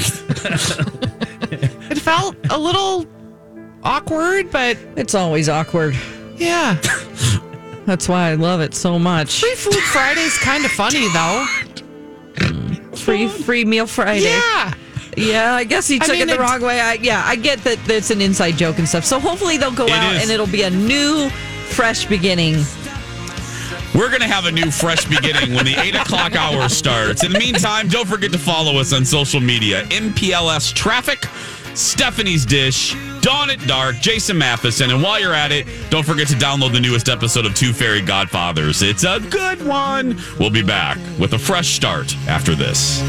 It 1.90 1.99
felt 1.99 2.37
a 2.49 2.57
little 2.57 3.07
awkward, 3.83 4.53
but 4.53 4.79
It's 4.97 5.16
always 5.16 5.49
awkward. 5.49 5.97
yeah. 6.37 6.75
That's 7.87 8.09
why 8.09 8.31
I 8.31 8.35
love 8.35 8.61
it 8.61 8.73
so 8.73 8.99
much. 9.01 9.40
Free 9.40 9.55
Food 9.57 9.75
Friday's 9.83 10.38
kind 10.38 10.64
of 10.64 10.70
funny, 10.70 11.09
though. 11.09 11.44
Free 12.97 13.27
free 13.27 13.64
meal 13.64 13.88
Friday. 13.88 14.27
Yeah. 14.27 14.73
Yeah, 15.16 15.55
I 15.55 15.64
guess 15.64 15.88
he 15.88 15.97
I 15.97 15.99
took 15.99 16.12
mean, 16.12 16.23
it 16.23 16.27
the 16.27 16.33
it's- 16.35 16.51
wrong 16.51 16.62
way. 16.62 16.81
I, 16.81 16.92
yeah, 16.94 17.23
I 17.27 17.35
get 17.35 17.64
that 17.64 17.79
it's 17.90 18.11
an 18.12 18.20
inside 18.20 18.53
joke 18.53 18.79
and 18.79 18.88
stuff. 18.88 19.05
So 19.05 19.18
hopefully 19.18 19.57
they'll 19.57 19.73
go 19.75 19.88
out 19.88 20.14
is. 20.14 20.23
and 20.23 20.31
it'll 20.31 20.47
be 20.47 20.62
a 20.62 20.70
new, 20.70 21.29
fresh 21.70 22.07
beginning. 22.07 22.55
We're 23.94 24.09
going 24.09 24.22
to 24.22 24.26
have 24.26 24.46
a 24.46 24.50
new 24.50 24.72
fresh 24.72 25.04
beginning 25.04 25.54
when 25.54 25.64
the 25.64 25.76
8 25.80 25.94
o'clock 25.94 26.35
hour 26.35 26.68
starts. 26.68 27.22
In 27.22 27.33
the 27.33 27.38
meantime, 27.38 27.87
don't 27.87 28.09
forget 28.09 28.33
to 28.33 28.38
follow 28.38 28.78
us 28.78 28.92
on 28.92 29.04
social 29.04 29.40
media 29.40 29.85
MPLS 29.85 30.74
Traffic, 30.74 31.26
Stephanie's 31.76 32.44
Dish, 32.44 32.96
Dawn 33.20 33.50
at 33.50 33.61
Dark, 33.68 33.96
Jason 33.96 34.37
Matheson. 34.37 34.90
And 34.90 35.00
while 35.00 35.20
you're 35.20 35.33
at 35.33 35.52
it, 35.52 35.66
don't 35.90 36.04
forget 36.04 36.26
to 36.28 36.35
download 36.35 36.72
the 36.72 36.80
newest 36.80 37.09
episode 37.09 37.46
of 37.46 37.54
Two 37.54 37.72
Fairy 37.72 38.00
Godfathers. 38.00 38.83
It's 38.83 39.04
a 39.04 39.20
good 39.30 39.64
one. 39.64 40.20
We'll 40.40 40.50
be 40.50 40.64
back 40.64 40.98
with 41.20 41.35
a 41.35 41.38
fresh 41.38 41.68
start 41.68 42.16
after 42.26 42.57
this. 42.57 43.00